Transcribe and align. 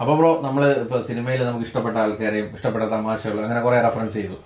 അപ്പൊ 0.00 0.12
ബ്രോ 0.18 0.30
നമ്മൾ 0.46 0.62
ഇപ്പൊ 0.84 0.96
സിനിമയിൽ 1.08 1.40
നമുക്ക് 1.46 1.66
ഇഷ്ടപ്പെട്ട 1.68 1.96
ആൾക്കാരെയും 2.02 2.48
ഇഷ്ടപ്പെട്ട 2.56 2.84
തമാശകൾ 2.92 3.38
അങ്ങനെ 3.44 3.60
കുറെ 3.66 3.78
റെഫറൻസ് 3.86 4.14
ചെയ്തു. 4.18 4.36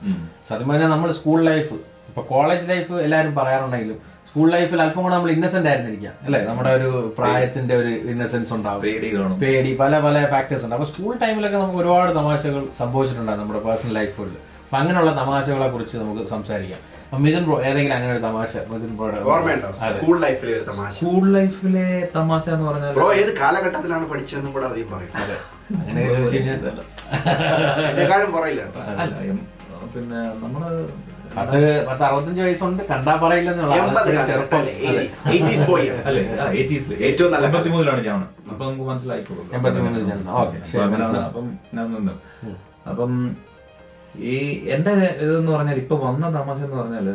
സത്യം 0.49 0.69
പറഞ്ഞാൽ 0.71 0.91
നമ്മൾ 0.95 1.11
സ്കൂൾ 1.19 1.41
ലൈഫ് 1.51 1.75
ഇപ്പൊ 2.11 2.23
കോളേജ് 2.33 2.65
ലൈഫ് 2.71 2.95
എല്ലാവരും 3.07 3.35
പറയാറുണ്ടെങ്കിലും 3.41 3.99
സ്കൂൾ 4.29 4.49
ലൈഫിൽ 4.55 4.81
അല്പം 4.85 5.03
കൂടെ 5.05 5.15
നമ്മൾ 5.15 5.31
ഇന്നസെന്റ് 5.35 5.69
ആയിരുന്നിരിക്കാം 5.71 6.15
അല്ലെ? 6.27 6.41
നമ്മുടെ 6.49 6.71
ഒരു 6.79 6.89
പ്രായത്തിന്റെ 7.19 7.75
ഒരു 7.81 7.91
ഇന്നസെൻസ് 8.13 8.53
ഉണ്ടാവും. 8.57 8.83
പേടി 8.87 9.09
പേടി 9.43 9.73
പല 9.83 9.93
പല 10.07 10.25
ഫാക്ടേഴ്സ് 10.35 10.65
ഉണ്ട്. 10.67 10.77
അപ്പൊ 10.77 10.89
സ്കൂൾ 10.93 11.13
ടൈമിലൊക്കെ 11.25 11.59
നമുക്ക് 11.63 11.81
ഒരുപാട് 11.83 12.13
തമാശകൾ 12.21 12.63
സംഭവിച്ചിട്ടുണ്ടായിരുന്നു 12.81 13.45
നമ്മുടെ 13.45 13.63
പേഴ്സണൽ 13.69 13.95
ലൈഫുകളിൽ 14.01 14.39
അപ്പൊ 14.73 14.81
അങ്ങനെയുള്ള 14.83 15.11
തമാശകളെ 15.19 15.67
കുറിച്ച് 15.73 15.97
നമുക്ക് 16.01 16.23
സംസാരിക്കാം. 16.31 16.79
അപ്പൊ 17.07 17.19
മിഥുൻ 17.25 17.43
ബ്രോ 17.47 17.57
ഏതെങ്കിലും 17.69 17.95
അങ്ങനെ 17.97 18.13
ഒരു 18.15 18.23
തമാശ 18.27 18.53
മിഥുൻ 18.71 18.93
ബ്രോ 18.99 19.09
ഓർമ്മയുണ്ടോ? 19.33 19.71
സ്കൂൾ 19.81 20.15
ലൈഫിലെ 20.23 20.53
ഒരു 20.59 20.65
തമാശ. 20.71 20.93
സ്കൂൾ 20.99 21.25
ലൈഫിലെ 21.35 21.85
തമാശ 22.15 22.45
എന്ന് 22.55 22.67
പറഞ്ഞാൽ 22.69 22.95
ബ്രോ 22.99 23.09
ഏത് 23.23 23.33
കാലഘട്ടത്തിലാണ് 23.41 24.07
പഠിച്ചതെന്നും 24.13 24.53
കൂടെ 24.55 24.67
അധികം 24.71 24.89
പറയും 24.95 25.13
അങ്ങനെ 25.81 26.01
എന്നെക്കാളും 27.91 28.33
പറയില്ല 28.39 28.63
പിന്നെ 29.95 30.23
നമ്മൾ 30.43 30.65
പത്ത് 31.37 31.61
പത്ത് 31.91 32.03
അറുപത്തഞ്ച് 32.09 32.43
വയസ്സുണ്ട് 32.47 32.83
കണ്ടാ 32.93 33.13
പറയില്ലെന്നുള്ള 33.23 33.77
ചെറുപ്പം. 34.33 34.65
ഞാൻ 38.01 38.21
അപ്പൊ 38.51 38.65
നമുക്ക് 38.67 38.89
മനസ്സിലായിക്കോളൂ 38.91 39.43
എൺപത്തിമൂന്നിൽ 39.57 40.05
ജനനം. 40.11 40.35
ഓക്കേ, 40.41 40.59
ശരി, 40.71 40.83
അപ്പൊ 40.83 41.23
അപ്പം 41.29 41.47
ഞാൻ 41.77 41.87
നിന്ന്. 41.95 42.15
അപ്പം 42.93 43.13
ഈ 44.31 44.35
എന്റെ 44.75 44.93
ഇതെന്ന് 45.25 45.53
പറഞ്ഞാൽ 45.53 45.79
ഇപ്പൊ 45.83 45.97
വന്ന 46.07 46.31
തമാശ 46.39 46.59
എന്ന് 46.67 46.79
പറഞ്ഞാൽ 46.81 47.07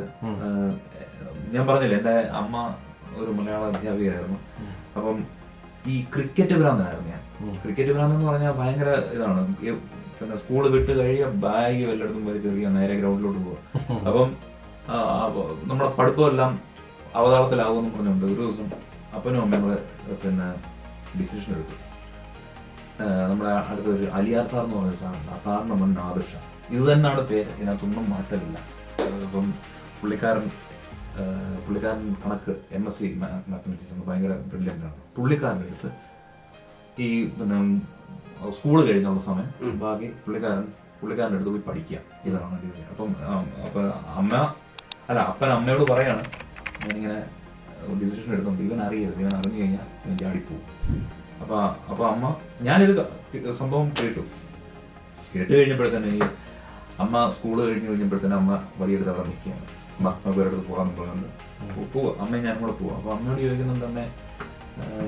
ഞാൻ 1.56 1.64
പറഞ്ഞില്ലേ 1.68 1.98
എന്റെ 1.98 2.16
അമ്മ 2.40 2.56
ഒരു 3.20 3.32
മലയാള 3.38 3.64
അധ്യാപികയായിരുന്നു. 3.74 4.38
അപ്പം 4.98 5.18
ഈ 5.92 5.96
ക്രിക്കറ്റ് 6.14 6.56
ഭ്രാന്തനായിരുന്നു 6.62 7.10
ഞാൻ. 7.14 7.22
ക്രിക്കറ്റ് 7.64 7.94
ഭ്രാന്ത് 7.96 8.16
എന്ന് 8.16 8.28
പറഞ്ഞാൽ 8.30 8.54
ഭയങ്കര 8.62 8.90
ഇതാണ്. 9.16 9.42
പിന്നെ 10.20 10.36
സ്കൂൾ 10.42 10.64
വിട്ട് 10.76 10.92
കഴിയ 11.00 11.26
ബാഗ് 11.44 11.84
വല്ലയിടത്തും 11.90 12.42
ചെറിയ 12.46 12.68
നേരെ 12.78 12.94
ഗ്രൗണ്ടിലോട്ട് 13.02 13.40
പോവുക. 13.46 13.58
അപ്പം 14.08 14.28
നമ്മുടെ 15.70 15.90
പഠിപ്പമെല്ലാം 16.00 16.54
അവതാളത്തിലാകുമെന്ന് 17.20 17.92
പറഞ്ഞുകൊണ്ട് 17.96 18.26
ഒരു 18.26 18.40
ദിവസം 18.42 18.70
അപ്പനും 19.18 19.42
അമ്മയും 19.44 19.64
കൂടെ 19.66 19.78
പിന്നെ 20.24 20.48
ഡിസിഷൻ 21.20 21.52
എടുത്തു. 21.58 21.76
നമ്മുടെ 23.00 23.52
അടുത്ത 23.72 23.88
ഒരു 23.96 24.06
അലിയാർ 24.18 24.46
സാർ 24.52 24.64
എന്ന് 24.66 24.76
പറഞ്ഞ 24.78 24.96
സാറുണ്ട് 25.02 25.32
ആ 25.34 25.38
സാറിന്റെ 25.44 25.76
മുൻ 25.82 25.92
ആദർശ. 26.06 26.34
ഇത് 26.76 26.84
തന്നെയാണ് 26.92 27.24
പേര്. 27.32 27.50
ഇതിനകത്തൊന്നും 27.58 28.06
മാറ്റമില്ല. 28.14 28.58
ഇപ്പം 29.26 29.46
പുള്ളിക്കാരൻ 30.00 30.48
പുള്ളിക്കാരൻ 31.66 32.02
കണക്ക് 32.24 32.54
എം 32.78 32.84
എസ് 32.90 33.00
സി 33.00 33.08
മാത്തമെറ്റിക്സ് 33.22 33.92
എന്ന് 33.94 34.04
ഭയങ്കര 34.08 34.34
ബ്രില്യന്റ് 34.52 34.86
ആണ്. 34.90 35.00
പുള്ളിക്കാരന്റെ 35.18 35.68
അടുത്ത് 35.70 35.90
ഈ 37.06 37.08
പിന്നെ 37.38 37.60
സ്കൂൾ 38.58 38.80
കഴിഞ്ഞുള്ള 38.88 39.22
സമയം 39.30 39.80
ബാക്കി 39.84 40.08
പുള്ളിക്കാരൻ 40.26 40.66
പുള്ളിക്കാരന്റെ 41.00 41.38
അടുത്ത് 41.38 41.54
പോയി 41.54 41.64
പഠിക്കുക. 41.70 42.00
ഇതാണ് 42.28 42.58
ഡിസൈൻ 42.64 42.88
അപ്പം 42.94 43.10
അപ്പം 43.68 43.86
അമ്മ 44.20 44.34
അല്ല 45.10 45.20
അപ്പൻ 45.32 45.52
അമ്മയോട് 45.58 45.86
പറയാണ് 45.92 46.24
ഞാനിങ്ങനെ 46.84 47.20
ഡിസിഷൻ 48.02 48.32
എടുത്തോണ്ട് 48.36 48.62
ഇവൻ 48.68 48.80
അറിയരുത്. 48.88 49.20
ഇവൻ 49.24 49.34
അറിഞ്ഞു 49.40 49.60
കഴിഞ്ഞാൽ 49.62 49.88
ഇവൻ 50.06 50.18
ചാടിപ്പോവും 50.24 50.64
അപ്പൊ 51.42 51.58
അപ്പൊ 51.92 52.04
അമ്മ 52.14 52.26
ഞാനിത് 52.68 52.94
സംഭവം 53.62 53.88
കേട്ടു. 54.00 54.24
കേട്ട് 55.34 55.52
കഴിഞ്ഞപ്പോഴത്തേന് 55.58 56.12
ഈ 56.18 56.22
അമ്മ 57.04 57.16
സ്കൂൾ 57.38 57.58
കഴിഞ്ഞ് 57.66 57.88
കഴിഞ്ഞപ്പോഴത്തേന് 57.90 58.36
അമ്മ 58.42 58.52
വഴിയെടുത്ത് 58.80 59.12
അവിടെ 59.14 59.26
നിൽക്കുകയാണ്. 59.32 59.66
അമ്മ 59.98 60.08
നമുക്ക് 60.24 60.42
ഒരിടത്ത് 60.44 60.66
പോകാൻ 60.70 60.88
പറഞ്ഞുകൊണ്ട് 61.00 61.92
പോവാ 61.94 62.12
അമ്മയും 62.24 62.44
ഞാനും 62.48 62.62
കൂടെ 62.64 62.74
പോവാം. 62.82 62.96
അപ്പൊ 63.00 63.12
അമ്മയോട് 63.16 63.42
ചോദിക്കുന്നുണ്ട് 63.46 63.86
അമ്മ 63.90 64.00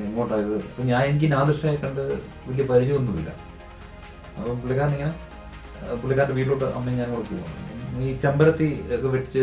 എങ്ങോട്ടായത്? 0.06 0.56
അപ്പൊ 0.70 0.84
ഞാൻ 0.92 1.02
എനിക്ക് 1.10 1.28
നാദൃശ്യായി 1.34 1.78
കണ്ട് 1.84 2.04
വലിയ 2.50 2.64
പരിചയമൊന്നുമില്ല. 2.72 3.32
അപ്പം 4.38 4.56
പുള്ളിക്കാരൻ 4.62 4.94
ഇങ്ങനെ 4.98 5.14
പുള്ളിക്കാരന്റെ 6.02 6.36
വീട്ടിലോട്ട് 6.40 6.66
അമ്മയും 6.78 6.98
ഞാനും 7.02 7.14
കൂടെ 7.16 7.28
പോവാം 7.32 8.02
ഈ 8.06 8.10
ചെമ്പരത്തി 8.24 8.68
ഒക്കെ 8.96 9.10
വെച്ച് 9.18 9.42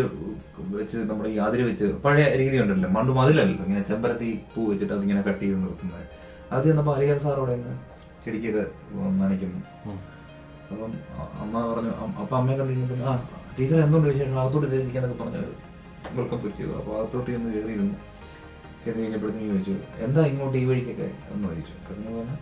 വെച്ച് 0.76 0.98
നമ്മുടെ 1.08 1.28
ഈ 1.34 1.36
അതിര് 1.46 1.64
വെച്ച് 1.70 1.86
പഴയ 2.04 2.24
രീതി 2.40 2.56
ഉണ്ടല്ലോ 2.62 2.88
മണ്ണ് 2.96 3.12
മതിലല്ലോ 3.18 3.64
ഇങ്ങനെ 3.66 3.82
ചെമ്പരത്തി 3.90 4.28
പൂ 4.52 4.60
വെച്ചിട്ട് 4.70 4.94
അതിങ്ങനെ 4.96 5.22
കട്ട് 5.28 5.42
ചെയ്ത് 5.42 5.58
നിർത്തുന്നത്. 5.64 6.04
അത് 6.52 6.64
ചെന്നപ്പോൾ 6.68 6.94
അലിഹർ 6.96 7.18
സാർ 7.24 7.36
അവിടെ 7.42 7.54
നിന്ന് 7.56 7.74
ചെടിക്കൊക്കെ 8.24 8.64
നനയ്ക്കുന്നു. 9.20 9.60
അപ്പം 10.72 10.92
അമ്മ 11.42 11.54
പറഞ്ഞു 11.72 11.92
അപ്പൊ 12.22 12.34
അമ്മയെ 12.40 12.56
കണ്ടിരിക്കുമ്പോ 12.58 13.06
ആ 13.10 13.14
ടീച്ചർ 13.58 13.78
എന്തുകൊണ്ട് 13.84 14.08
വിശേഷം 14.10 14.40
അകത്തോട്ട് 14.42 14.66
കയറിയിരിക്കാന്നൊക്കെ 14.72 15.18
പറഞ്ഞു 15.22 15.42
വെൽക്കം 16.16 16.38
പിക്ക് 16.42 16.56
ചെയ്തു. 16.58 16.72
അപ്പോൾ 16.80 16.94
അകത്തോട്ട് 16.98 17.28
ചെന്ന് 17.34 17.50
കയറിയിരുന്നു. 17.54 17.96
ചെയ്ത് 18.84 18.98
കഴിഞ്ഞപ്പോഴത്തേക്കും 18.98 19.48
ചോദിച്ചു 19.52 19.74
എന്താ 20.04 20.20
ഇങ്ങോട്ട് 20.30 20.56
ഈ 20.62 20.64
വഴിക്കൊക്കെ? 20.70 21.08
എന്ന് 21.32 21.48
ചോദിച്ചു. 21.48 21.74
പറഞ്ഞു 21.86 22.10
പറഞ്ഞു 22.18 22.36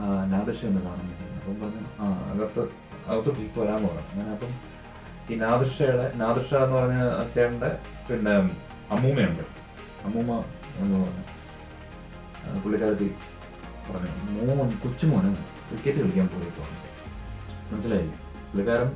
ആ 0.00 0.02
നാദൃശ്യം 0.32 0.68
എന്ന് 0.70 0.82
പറ്റും 0.88 1.32
അപ്പം 1.38 1.56
പറഞ്ഞു 1.62 1.82
ആ 2.02 2.04
അകത്ത് 2.32 2.62
അകത്തോട്ട് 3.08 3.40
ഇപ്പോൾ 3.46 3.62
വരാൻ 3.64 3.78
പോകണം 3.84 4.04
അങ്ങനെ 4.12 4.30
അപ്പം 4.36 4.52
ഈ 5.30 5.36
നാദർഷയുടെ 5.44 6.06
നാദർഷ 6.22 6.50
എന്ന് 6.64 6.76
പറഞ്ഞ 6.76 6.98
ചേട്ടന്റെ 7.34 7.70
പിന്നെ 8.08 8.34
അമ്മൂമ്മയുണ്ട്. 8.94 9.44
അമ്മൂമ്മ 10.06 10.32
എന്ന് 10.82 10.96
പറഞ്ഞു. 11.02 11.24
പുള്ളിക്കാരത്തി 12.64 13.08
പറഞ്ഞു 13.86 14.10
മോൻ 14.56 14.68
കൊച്ചുമോന് 14.82 15.30
ക്രിക്കറ്റ് 15.68 15.98
കളിക്കാൻ 16.02 16.26
പോയപ്പോ 16.34 16.64
മനസ്സിലായി? 17.70 18.08
പുള്ളിക്കാരൻ 18.50 18.90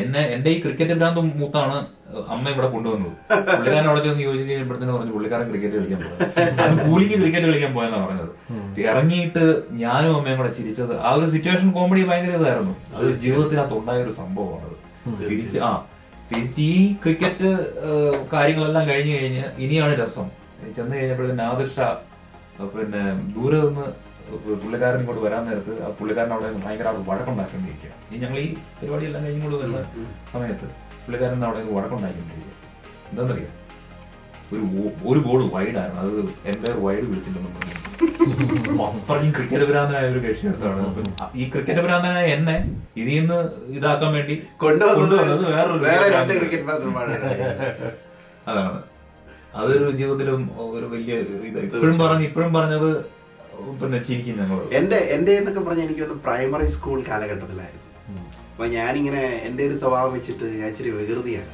എന്നെ 0.00 0.22
എന്റെ 0.34 0.50
ഈ 0.54 0.56
ക്രിക്കറ്റ് 0.62 0.94
ഭ്രാന്ത് 1.00 1.20
മൂത്താണ് 1.40 1.76
അമ്മ 2.34 2.44
ഇവിടെ 2.52 2.68
കൊണ്ടുവന്നത്. 2.74 3.12
പുള്ളിക്കാരൻ 3.56 3.88
അവിടെ 3.90 4.00
ചെന്ന് 4.06 4.22
യോജിച്ച് 4.26 4.50
കഴിഞ്ഞപ്പോഴത്തേന് 4.50 4.92
പറഞ്ഞു 4.96 5.12
പുള്ളിക്കാരൻ 5.16 5.46
ക്രിക്കറ്റ് 5.50 5.76
കളിക്കാൻ 5.78 6.00
പോയത്. 6.04 6.80
കൂലിക്ക് 6.86 7.16
ക്രിക്കറ്റ് 7.22 7.48
കളിക്കാൻ 7.48 7.72
പോയെന്നാ 7.76 7.98
പറഞ്ഞത്. 8.06 8.30
ഇറങ്ങിയിട്ട് 8.86 9.44
ഞാനും 9.82 10.12
അമ്മയും 10.18 10.38
കൂടെ 10.40 10.50
ചിരിച്ചത് 10.58 10.94
ആ 11.08 11.12
ഒരു 11.18 11.26
സിറ്റുവേഷൻ 11.34 11.68
കോമഡി 11.76 12.02
ഭയങ്കര 12.10 12.32
ഇതായിരുന്നു. 12.40 12.74
അത് 12.96 13.08
ജീവിതത്തിനകത്ത് 13.24 13.76
ഉണ്ടായ 13.80 14.00
ഒരു 14.06 14.14
സംഭവമാണ് 14.20 14.70
തിരിച്ച് 15.22 15.60
ആ 15.68 15.70
തിരിച്ച് 16.30 16.60
ഈ 16.72 16.80
ക്രിക്കറ്റ് 17.04 17.50
കാര്യങ്ങളെല്ലാം 18.34 18.84
കഴിഞ്ഞു 18.90 19.14
കഴിഞ്ഞ് 19.20 19.44
ഇനിയാണ് 19.64 19.94
രസം. 20.02 20.28
ചെന്ന് 20.76 20.94
കഴിഞ്ഞപ്പോഴത്തേന് 20.98 21.44
അഹ് 21.48 21.96
പിന്നെ 22.72 23.02
ദൂരെ 23.34 23.58
നിന്ന് 23.60 23.86
പുള്ളിക്കാരൻ 24.60 25.00
ഇങ്ങോട്ട് 25.00 25.22
വരാൻ 25.24 25.42
നേരത്ത് 25.48 25.72
ആ 25.82 25.90
പുള്ളിക്കാരൻ 25.98 26.32
അവിടെ 26.34 26.50
ഭയങ്കര 26.62 26.88
വഴക്കുണ്ടാക്കേണ്ടിയിരിക്കുക 27.08 27.90
ഈ 28.12 28.20
ഞങ്ങൾ 28.22 28.38
ഈ 28.38 28.46
പരിപാടിയെല്ലാം 28.78 29.24
കഴിഞ്ഞുകൊണ്ട് 29.26 29.56
വരുന്ന 29.56 29.80
സമയത്ത് 30.32 30.68
പുള്ളിക്കാരൻ 31.04 31.44
അവിടെ 31.44 31.58
നിന്ന് 31.58 31.74
വഴക്കുണ്ടാക്കിക്കൊണ്ടിരിക്കുക. 31.76 32.52
എന്താണെന്നറിയാം? 33.10 33.52
ഒരു 34.50 34.62
ഒരു 35.04 35.20
ബോൾ 35.20 35.40
വൈഡായിരുന്നു 35.54 36.00
അത് 36.02 36.16
എന്റെ 36.50 36.70
വൈഡ് 36.82 37.04
വിളിച്ചിട്ടുണ്ടെന്ന് 37.04 37.82
അത്രയും 38.86 39.30
ക്രിക്കറ്റ് 39.36 39.66
ഭ്രാന്തനായ 39.70 40.06
ഒരു 40.10 40.20
കക്ഷി 40.24 40.46
എടുത്താണ് 40.46 41.04
ഈ 41.34 41.44
ക്രിക്കറ്റ് 41.52 41.82
ഭ്രാന്തനായ 41.86 42.26
എന്നെ 42.36 42.56
ഇതിൽ 42.96 43.14
നിന്ന് 43.20 43.38
ഇതാക്കാൻ 43.76 44.10
വേണ്ടി 44.16 44.34
കൊണ്ടുവന്നത് 44.62 45.16
വേറൊരു 45.50 45.86
അതാണ്. 48.46 48.78
അതൊരു 49.56 49.88
ജീവിതത്തിലും 49.98 50.40
ഒരു 50.76 50.86
വലിയ 50.94 51.14
ഇത്. 51.24 51.58
ഇപ്പോഴും 51.66 51.98
പറഞ്ഞു 52.04 52.24
ഇപ്പോഴും 52.30 52.52
പറഞ്ഞത് 52.58 52.90
പിന്നെ 53.80 53.98
ചിരിക്കും 54.06 54.38
ഞങ്ങൾ 54.40 54.58
എന്റെ 54.78 54.98
എന്റെ 55.16 55.32
എന്നൊക്കെ 55.40 55.60
പറഞ്ഞ 55.66 55.82
എനിക്ക് 55.88 56.02
ഒന്ന് 56.06 56.16
പ്രൈമറി 56.24 56.66
സ്കൂൾ 56.76 56.98
കാലഘട്ടത്തിലായിരുന്നു. 57.10 57.82
അപ്പൊ 58.52 58.66
ഞാനിങ്ങനെ 58.78 59.22
എന്റെ 59.46 59.62
ഒരു 59.68 59.76
സ്വഭാവം 59.82 60.10
വെച്ചിട്ട് 60.16 60.46
ഞാൻ 60.60 60.68
ഇച്ചിരി 60.72 60.90
വികൃതിയാണ്. 60.96 61.52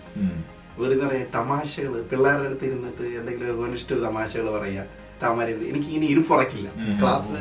വെറുതെ 0.80 1.04
പറയാ 1.06 1.24
തമാശകൾ 1.36 1.92
പിള്ളേരുടെ 2.10 2.48
അടുത്ത് 2.48 2.64
ഇരുന്നിട്ട് 2.70 3.04
എന്തെങ്കിലും 3.20 3.56
ഗോനിഷ്ഠ 3.60 3.98
തമാശകൾ 4.06 4.46
പറയാ. 4.56 4.82
രാമാരെടുത്ത് 5.22 5.66
എനിക്ക് 5.70 5.88
ഇനി 5.96 6.06
ഇരുപ്പുറക്കില്ല. 6.14 6.68
ക്ലാസ് 7.00 7.32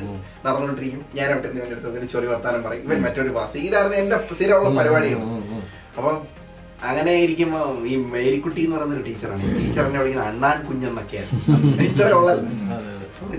നടന്നുകൊണ്ടിരിക്കും. 0.46 1.04
ഞാൻ 1.20 1.28
അവിടെ 1.36 1.52
നിന്ന് 1.54 1.76
അടുത്ത് 1.76 2.10
ചൊറി 2.14 2.28
വർത്താനം 2.34 2.62
പറയും. 2.68 2.84
ഇവൻ 2.88 3.00
മറ്റൊരു 3.06 3.32
പാസ് 3.38 3.58
ഇതായിരുന്നു 3.68 3.98
എന്റെ 4.02 4.18
സ്ഥിരമുള്ള 4.38 4.70
പരിപാടികൾ. 4.80 5.22
അപ്പം 6.00 6.18
അങ്ങനെ 6.88 7.14
ഇരിക്കുമ്പോ 7.24 7.62
ഈ 7.86 7.96
മേരിക്കുട്ടി 8.14 8.62
എന്ന് 8.64 8.76
പറയുന്ന 8.76 8.96
ഒരു 8.96 9.06
ടീച്ചറാണ് 9.08 9.50
ടീച്ചറിനെ 9.58 10.00
വിളിക്കുന്ന 10.00 10.28
അണ്ണാൻ 10.28 10.58
കുഞ്ഞെന്നൊക്കെയാണ്. 10.68 11.30
ഇത്രയുള്ള 11.88 12.30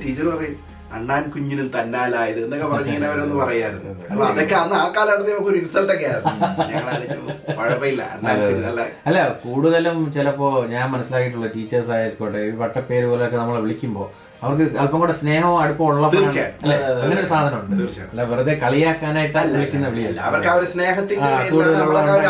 ടീച്ചർ 0.04 0.26
പറയും 0.34 0.56
അണ്ണാൻ 0.96 1.22
കുഞ്ഞിനും 1.34 1.68
തന്നാലായത് 1.74 2.38
എന്നൊക്കെ 2.44 2.68
പറഞ്ഞ് 2.72 2.90
ഇങ്ങനെ 2.92 3.06
അവരൊന്ന് 3.10 3.36
പറയായിരുന്നു. 3.42 3.90
അപ്പൊ 4.12 4.24
അതൊക്കെ 4.28 4.56
അന്ന് 4.62 4.76
ആ 4.82 4.86
കാലഘട്ടത്തിൽ 4.96 5.32
നമുക്ക് 5.34 5.50
ഒരു 5.52 5.58
ഇൻസൾട്ട് 5.62 5.92
ഒക്കെ 5.94 6.06
ആയിരുന്നു. 6.12 7.34
കുഴപ്പമില്ല. 7.58 8.02
അണ്ണാൻ 8.14 8.80
അല്ല 9.08 9.18
കൂടുതലും 9.44 9.98
ചിലപ്പോ 10.16 10.48
ഞാൻ 10.74 10.84
മനസ്സിലാക്കിയിട്ടുള്ള 10.94 11.50
ടീച്ചേഴ്സ് 11.56 11.92
ആയിക്കോട്ടെ 11.98 12.42
ഈ 12.48 12.50
വട്ടപ്പേര് 12.64 13.06
പോലെയൊക്കെ 13.12 13.38
നമ്മളെ 13.42 13.62
വിളിക്കുമ്പോ 13.66 14.04
അവർക്ക് 14.42 14.66
അല്പം 14.82 14.98
കൂടെ 15.00 15.14
സ്നേഹവും 15.22 15.58
അടുപ്പം 15.62 15.86
ഉള്ള 15.86 16.06
അങ്ങനെ 16.06 17.16
ഒരു 17.16 17.26
സാധനമുണ്ട്. 17.32 17.82
അല്ല 18.12 18.22
വെറുതെ 18.30 18.54
കളിയാക്കാനായിട്ട് 18.62 19.38
വിളിക്കുന്ന 19.56 19.88
വിളിയല്ല? 19.94 20.20
അവർക്ക് 20.28 20.48
ആ 20.52 20.54
ഒരു 20.60 20.68
സ്നേഹത്തിന്റെ 20.74 21.28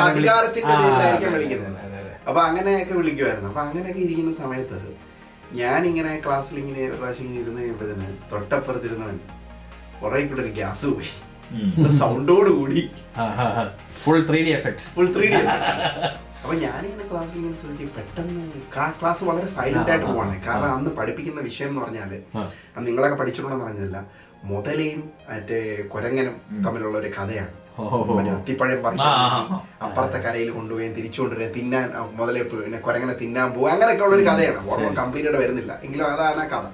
അധികാരത്തിന്റെ 0.07 0.75
പേരിലായിരിക്കും 0.81 1.33
വിളിക്കുന്നത്. 1.37 1.77
അപ്പൊ 2.29 2.41
അങ്ങനെയൊക്കെ 2.49 2.95
വിളിക്കുമായിരുന്നു 3.01 3.49
അപ്പൊ 3.51 3.61
അങ്ങനെയൊക്കെ 3.67 4.03
ഇരിക്കുന്ന 4.07 4.33
സമയത്ത് 4.43 4.79
ഞാനിങ്ങനെ 5.59 6.13
ക്ലാസ്സിൽ 6.25 6.57
ഇങ്ങനെ 6.59 6.81
ഒരു 6.89 6.97
പ്രാവശ്യം 6.99 7.27
ഇങ്ങനെ 7.27 7.43
ഇരുന്ന് 7.43 7.61
കഴിയുമ്പോഴത്തേന് 7.61 8.09
തൊട്ടപ്പുറത്തിരുന്നവൻ 8.33 9.19
കുറെ 10.03 10.21
കൂടെ 10.27 10.43
ഒരു 10.43 10.53
ഗ്യാസ് 10.59 10.87
പോയി. 10.87 11.11
സൗണ്ടോട് 11.99 12.51
കൂടി. 12.59 12.83
Full 14.03 14.21
three 14.29 14.41
D 14.47 14.53
effect 14.59 14.85
full 14.95 15.09
three 15.17 15.27
D 15.33 15.41
അപ്പൊ 16.43 16.55
ഞാനിങ്ങനെ 16.67 17.05
ക്ലാസ്സിൽ 17.11 17.39
ഇങ്ങനെ 17.41 17.57
ശ്രദ്ധിച്ചു 17.63 17.95
പെട്ടെന്ന് 17.97 18.43
ക്ലാസ് 19.01 19.25
വളരെ 19.31 19.49
സൈലന്റ് 19.57 19.91
ആയിട്ട് 19.93 20.07
പോവാണ്. 20.07 20.35
കാരണം 20.47 20.71
അന്ന് 20.77 20.91
പഠിപ്പിക്കുന്ന 20.99 21.41
വിഷയം 21.49 21.69
എന്ന് 21.73 21.83
പറഞ്ഞാൽ. 21.85 22.13
നിങ്ങളൊക്കെ 22.87 23.17
പഠിച്ചിട്ടുണ്ടെന്ന് 23.23 23.67
പറഞ്ഞതല്ല. 23.67 23.99
മുതലയും 24.51 25.03
മറ്റേ 25.31 25.59
കൊരങ്ങനും 25.95 26.37
തമ്മിലുള്ള 26.67 26.97
ഒരു 26.99 27.11
കഥയാണ്. 27.19 27.53
മറ്റേ 28.17 28.33
അത്തിപ്പഴം 28.37 28.83
പറഞ്ഞു 28.87 29.09
അപ്പുറത്തെ 29.87 30.19
കരയിൽ 30.27 30.51
കൊണ്ടുപോയി 30.59 30.89
തിരിച്ചു 30.99 31.21
കൊണ്ടുവരിക 31.23 31.51
തിന്നാൻ 31.59 31.87
മുതലേ 32.21 32.43
പിന്നെ 32.51 32.81
കുരങ്ങനെ 32.89 33.15
തിന്നാൻ 33.23 33.49
പോകും 33.57 33.71
അങ്ങനെയൊക്കെ 33.75 34.05
ഉള്ള 34.09 34.17
ഒരു 34.19 34.27
കഥയാണ്. 34.31 34.61
ഓർമ്മ 34.73 34.93
കംപ്ലീറ്റ് 35.03 35.29
ആയിട്ട് 35.29 35.43
വരുന്നില്ല. 35.45 35.73
എങ്കിലും 35.87 36.07
അതാണ് 36.13 36.43
ആ 36.45 36.49
കഥ. 36.55 36.67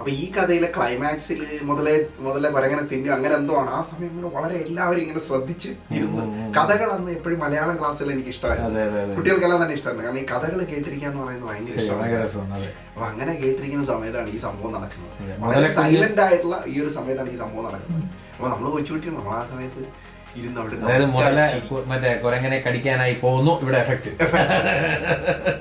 അപ്പൊ 0.00 0.10
ഈ 0.20 0.26
കഥയിലെ 0.34 0.68
ക്ലൈമാക്സിൽ 0.74 1.40
മുതലേ 1.70 1.94
മുതലേ 2.26 2.48
കുരങ്ങനെ 2.52 2.82
തിന്നു 2.90 3.08
അങ്ങനെ 3.16 3.34
എന്തോ 3.38 3.54
ആണ്. 3.62 3.70
ആ 3.78 3.80
സമയം 3.88 4.10
ഇങ്ങനെ 4.12 4.28
വളരെ 4.36 4.54
എല്ലാവരും 4.66 5.00
ഇങ്ങനെ 5.04 5.20
ശ്രദ്ധിച്ച് 5.26 5.70
ഇരുന്ന് 5.96 6.22
കഥകൾ 6.56 6.88
അന്ന് 6.94 7.10
എപ്പോഴും 7.16 7.40
മലയാളം 7.44 7.76
ക്ലാസ്സിൽ 7.80 8.12
എനിക്ക് 8.14 8.30
ഇഷ്ടമായിരുന്നു. 8.34 9.16
കുട്ടികൾക്കെല്ലാം 9.16 9.58
തന്നെ 9.62 9.74
ഇഷ്ടമായിരുന്നു. 9.78 10.06
കാരണം 10.06 10.20
ഈ 10.22 10.26
കഥകൾ 10.32 10.60
കേട്ടിരിക്കുക 10.72 11.08
എന്ന് 11.10 11.20
പറയുന്നത് 11.24 11.48
ഭയങ്കര 11.50 11.76
ഇഷ്ടമാണ്. 11.82 12.70
അപ്പൊ 12.92 13.06
അങ്ങനെ 13.10 13.34
കേട്ടിരിക്കുന്ന 13.42 13.84
സമയത്താണ് 13.92 14.30
ഈ 14.36 14.40
സംഭവം 14.46 14.72
നടക്കുന്നത്. 14.78 15.36
വളരെ 15.44 15.68
സൈലന്റ് 15.78 16.24
ആയിട്ടുള്ള 16.28 16.58
ഈ 16.72 16.76
ഒരു 16.84 16.92
സമയത്താണ് 16.98 17.30
ഈ 17.34 17.38
സംഭവം 17.44 17.66
നടക്കുന്നത്. 17.68 18.06
അപ്പൊ 18.36 18.48
നമ്മൾ 18.54 18.66
കൊച്ചുകുട്ടിയാണ് 18.76 19.18
നമ്മൾ 19.20 19.36
ആ 19.40 19.44
സമയത്ത് 19.52 19.82
അതായത് 20.76 21.06
മുതല 21.14 21.38
മറ്റേ 21.88 22.10
കുരങ്ങനെ 22.16 22.56
കടിക്കാനായി 22.60 23.14
പോകുന്നു 23.22 23.52
ഇവിടെ 23.62 23.78
എഫക്ട് 23.78 24.10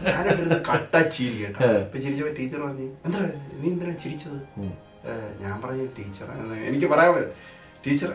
ഞാനിവിടുന്ന് 0.07 0.57
കട്ട 0.69 0.93
ചിരി 1.15 1.37
കേട്ടോ. 1.41 1.61
ഏ. 1.65 1.71
ചിരിച്ചപ്പോ 1.95 2.33
ടീച്ചർ 2.39 2.59
പറഞ്ഞു 2.61 2.87
എന്താ 3.05 3.19
നീ 3.61 3.67
എന്തിനാ 3.71 3.93
ചിരിച്ചത്? 4.03 4.37
ഞാൻ 5.41 5.55
പറഞ്ഞു 5.63 5.85
ടീച്ചർ 5.97 6.27
എനിക്ക് 6.69 6.87
പറയാൻ 6.87 7.11
പറ്റും. 7.15 7.33
ടീച്ചർ 7.85 8.11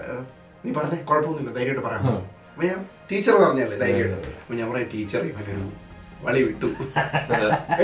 നീ 0.65 0.73
പറഞ്ഞേ 0.73 0.99
കുഴപ്പമൊന്നുമില്ല 1.11 1.53
ധൈര്യമായിട്ട് 1.59 1.85
പറയാം. 1.89 2.07
അപ്പൊ 2.51 2.65
ഞാൻ 2.67 2.81
ടീച്ചർ 3.11 3.35
പറഞ്ഞല്ലേ 3.43 3.79
ധൈര്യമായിട്ട്. 3.79 4.31
അപ്പൊ 4.39 4.55
ഞാൻ 4.55 4.69
പറയാം 4.73 4.89
ടീച്ചർ 4.95 5.23
വളി 6.23 6.43
വിട്ടു 6.43 6.69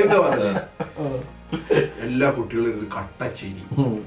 എന്താ 0.01 0.19
പറഞ്ഞു? 0.21 0.51
എല്ലാ 2.05 2.29
കുട്ടികളും 2.37 2.69
ഇത് 2.73 2.85
കട്ട 2.95 3.21
ചിരി. 3.39 3.63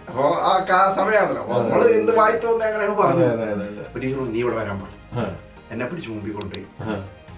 അപ്പൊ 0.07 0.23
ആ 0.41 0.53
സമയാണല്ലോ. 0.59 0.83
സമയമാണല്ലോ 0.97 1.43
നമ്മൾ 1.63 1.83
എന്ത് 1.97 2.11
വായി 2.19 2.37
തോന്നി 2.43 2.65
അങ്ങനെ 2.67 2.83
അങ്ങ് 2.87 2.97
പറഞ്ഞു. 3.01 3.25
അതെ, 3.27 3.47
അതെ, 3.47 3.65
അതെ. 3.67 3.83
അപ്പൊ 3.83 3.99
ടീച്ചർ 4.01 4.17
പറഞ്ഞു, 4.19 4.33
നീ 4.35 4.41
ഇവിടെ 4.43 4.57
വരാൻ 4.61 4.77
പറഞ്ഞു 4.79 4.99
എന്നെ 5.71 5.85
പിടിച്ച് 5.85 6.09
മുമ്പിൽ 6.13 6.33
കൊണ്ടുപോയി 6.37 6.65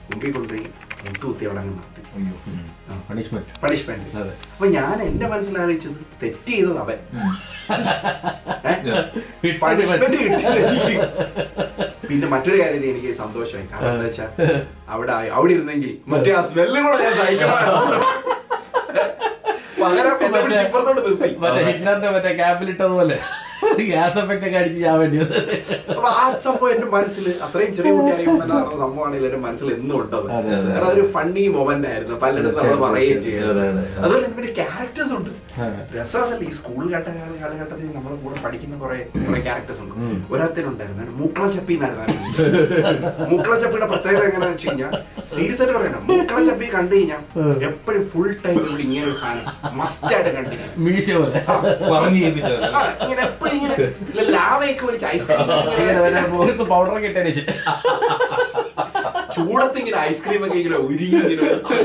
മുമ്പിൽ 0.10 0.32
കൊണ്ടുപോയി 0.34 0.64
മുട്ടുകുത്തി 1.06 1.44
അവിടെ 1.48 1.60
അങ്ങ് 1.62 1.74
നിർത്തി. 1.76 2.02
ഉം. 2.18 2.66
പണിഷ്മെന്റ് 3.08 3.54
പണിഷ്മെന്റ് 3.62 4.10
അപ്പൊ 4.52 4.66
ഞാൻ 4.76 4.96
എന്റെ 5.06 5.28
മനസ്സിലാലോചിച്ചത് 5.32 6.00
തെറ്റ് 6.22 6.52
ചെയ്തത് 6.52 6.80
അവൻ. 6.84 6.98
പണിഷ്മെന്റ് 9.62 10.18
കിട്ടിയത് 10.24 11.06
പിന്നെ 12.04 12.28
മറ്റൊരു 12.34 12.58
കാര്യത്തിൽ 12.62 12.90
എനിക്ക് 12.90 13.12
സന്തോഷമായി. 13.20 13.68
കാരണം 13.72 13.92
എന്താ 13.94 14.06
വെച്ചാ 14.08 14.26
അവിടെ 14.90 15.14
അവിടെ 15.38 15.52
ഇരുന്നെങ്കിൽ 15.56 15.94
മറ്റേ 16.14 16.34
ആ 16.34 16.44
സ്മെല്ലും 16.50 16.84
കൂടെ 16.88 17.04
ഞാൻ 17.04 17.16
സഹിക്കണമായിരുന്നു 17.20 18.00
പകരം 18.86 19.02
എന്നെ 19.02 19.04
പിടിച്ച് 19.06 19.12
ഇപ്പുറത്തോട്ട് 19.16 19.52
നിർത്തി 19.52 19.72
മറ്റേ 19.88 21.64
ഹിറ്റ്ലറിന്റെ 21.68 22.10
മറ്റേ 22.12 22.32
ക്യാപ്പിലിട്ടതുപോലെ. 22.36 23.18
ഗ്യാസ് 23.82 24.18
എഫക്റ്റ് 24.22 24.46
ഒക്കെ 24.48 24.58
അടിച്ച് 24.58 24.80
ഞാൻ 24.80 24.96
വേണ്ടിയത് 25.00 25.36
അപ്പൊ 25.92 26.10
ആ 26.16 26.26
സംഭവം 26.46 26.72
എന്റെ 26.74 26.88
മനസ്സിൽ 26.96 27.26
അത്രയും 27.46 27.72
ചെറിയ 27.78 27.92
കുട്ടിയായിരിക്കും 27.94 28.36
നടന്ന 28.44 28.60
സംഭവമാണെങ്കിൽ 28.76 29.28
എന്റെ 29.30 29.42
മനസ്സിൽ 29.46 29.68
എന്നും 29.74 29.96
ഉണ്ടത് 30.00 30.28
അതൊരു 30.80 31.04
ഫണ്ണി 31.16 31.44
മൊമെന്റ് 31.56 31.88
ആയിരുന്നു. 31.92 32.18
പലയിടത്തും 32.24 32.60
നമ്മൾ 32.62 32.80
പറയുകയും 32.86 33.14
അതെ, 33.14 33.26
ചെയ്യുന്നത് 33.26 33.52
അതെ, 33.56 33.68
അതെ. 33.74 33.84
അതുപോലെ 34.00 34.26
ഇതിന്റെ 34.28 34.52
ക്യാരക്ടേഴ്സ് 34.60 35.14
ഉണ്ട്. 35.20 35.32
രസമല്ല 35.96 36.38
ഈ 36.42 36.54
സ്കൂൾ 36.56 36.84
ഘട്ട 36.92 37.08
കാലഘട്ടത്തിൽ 37.40 37.88
നമ്മുടെ 37.94 38.16
കൂടെ 38.24 38.38
പഠിക്കുന്ന 38.44 38.76
കുറെ 38.78 38.98
കുറെ 39.20 39.40
ക്യാരക്ടേഴ്സ് 39.42 39.82
ഉണ്ട്. 39.84 39.94
ഒരാത്തിനുണ്ടായിരുന്നു 40.32 41.16
മൂക്കളച്ചപ്പി 41.20 41.74
എന്നായിരുന്നു 41.78 42.16
മൂക്കളച്ചപ്പിയുടെ 43.30 43.88
പ്രത്യേകത 43.92 44.24
എങ്ങനെയാണെന്ന് 44.24 44.52
വെച്ച് 44.52 44.68
കഴിഞ്ഞാൽ 44.68 44.92
സീരിയസ് 45.36 45.62
ആയിട്ട് 45.62 45.76
പറയണം 45.78 46.04
മൂക്കളച്ചപ്പി 46.12 46.68
കണ്ടു 46.74 46.94
കഴിഞ്ഞാൽ 46.96 47.22
എപ്പോഴും 47.70 48.04
ഫുൾ 48.12 48.30
ടൈം 48.44 48.58
ഇവിടെ 48.62 48.84
ഇങ്ങനെ 48.84 49.06
ഒരു 49.06 49.16
സാധനം 49.16 49.46
മസ്റ്റ് 49.80 50.12
ആയിട്ട് 50.12 50.32
ചെയ്യിപ്പിച്ചതല്ലേ? 52.16 52.70
ഇങ്ങനെ 53.04 53.22
എപ്പോഴും 53.28 53.56
ഇങ്ങനെ 53.58 53.76
ലാവയൊക്കെ 54.32 54.86
ഒരു 54.86 55.00
ഐസ്ക്രീം 55.08 55.42
പൗഡർ 56.70 56.94
വല്ല 56.94 57.16
ചൂടത്ത് 59.36 59.78
ഇങ്ങനെ 59.82 59.98
ഐസ്ക്രീം 60.10 60.42
ഒക്കെ 60.48 60.58
ഇങ്ങനെ 60.62 60.78
ഉരുങ്ങി 60.88 61.20
ഇങ്ങനെ 61.24 61.44
വെച്ച്. 61.54 61.78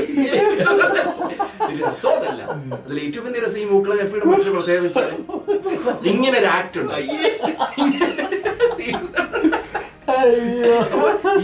ഇത് 1.71 1.81
രസം 1.87 2.11
അതല്ല 2.17 2.41
അതിൽ 2.85 2.99
ഏറ്റവും 3.05 3.25
വലിയ 3.27 3.39
രസം 3.45 3.59
ഈ 3.63 3.65
മൂക്കളെ 3.71 3.97
ചപ്പിയുടെ 4.01 4.25
മറ്റൊരു 4.31 4.53
പ്രത്യേകത 4.57 4.83
വെച്ചാൽ 4.87 5.09
ഇങ്ങനെ 6.11 6.35
ഒരു 6.39 6.49
ആക്ട് 6.57 6.79
ഉണ്ട്. 6.81 6.93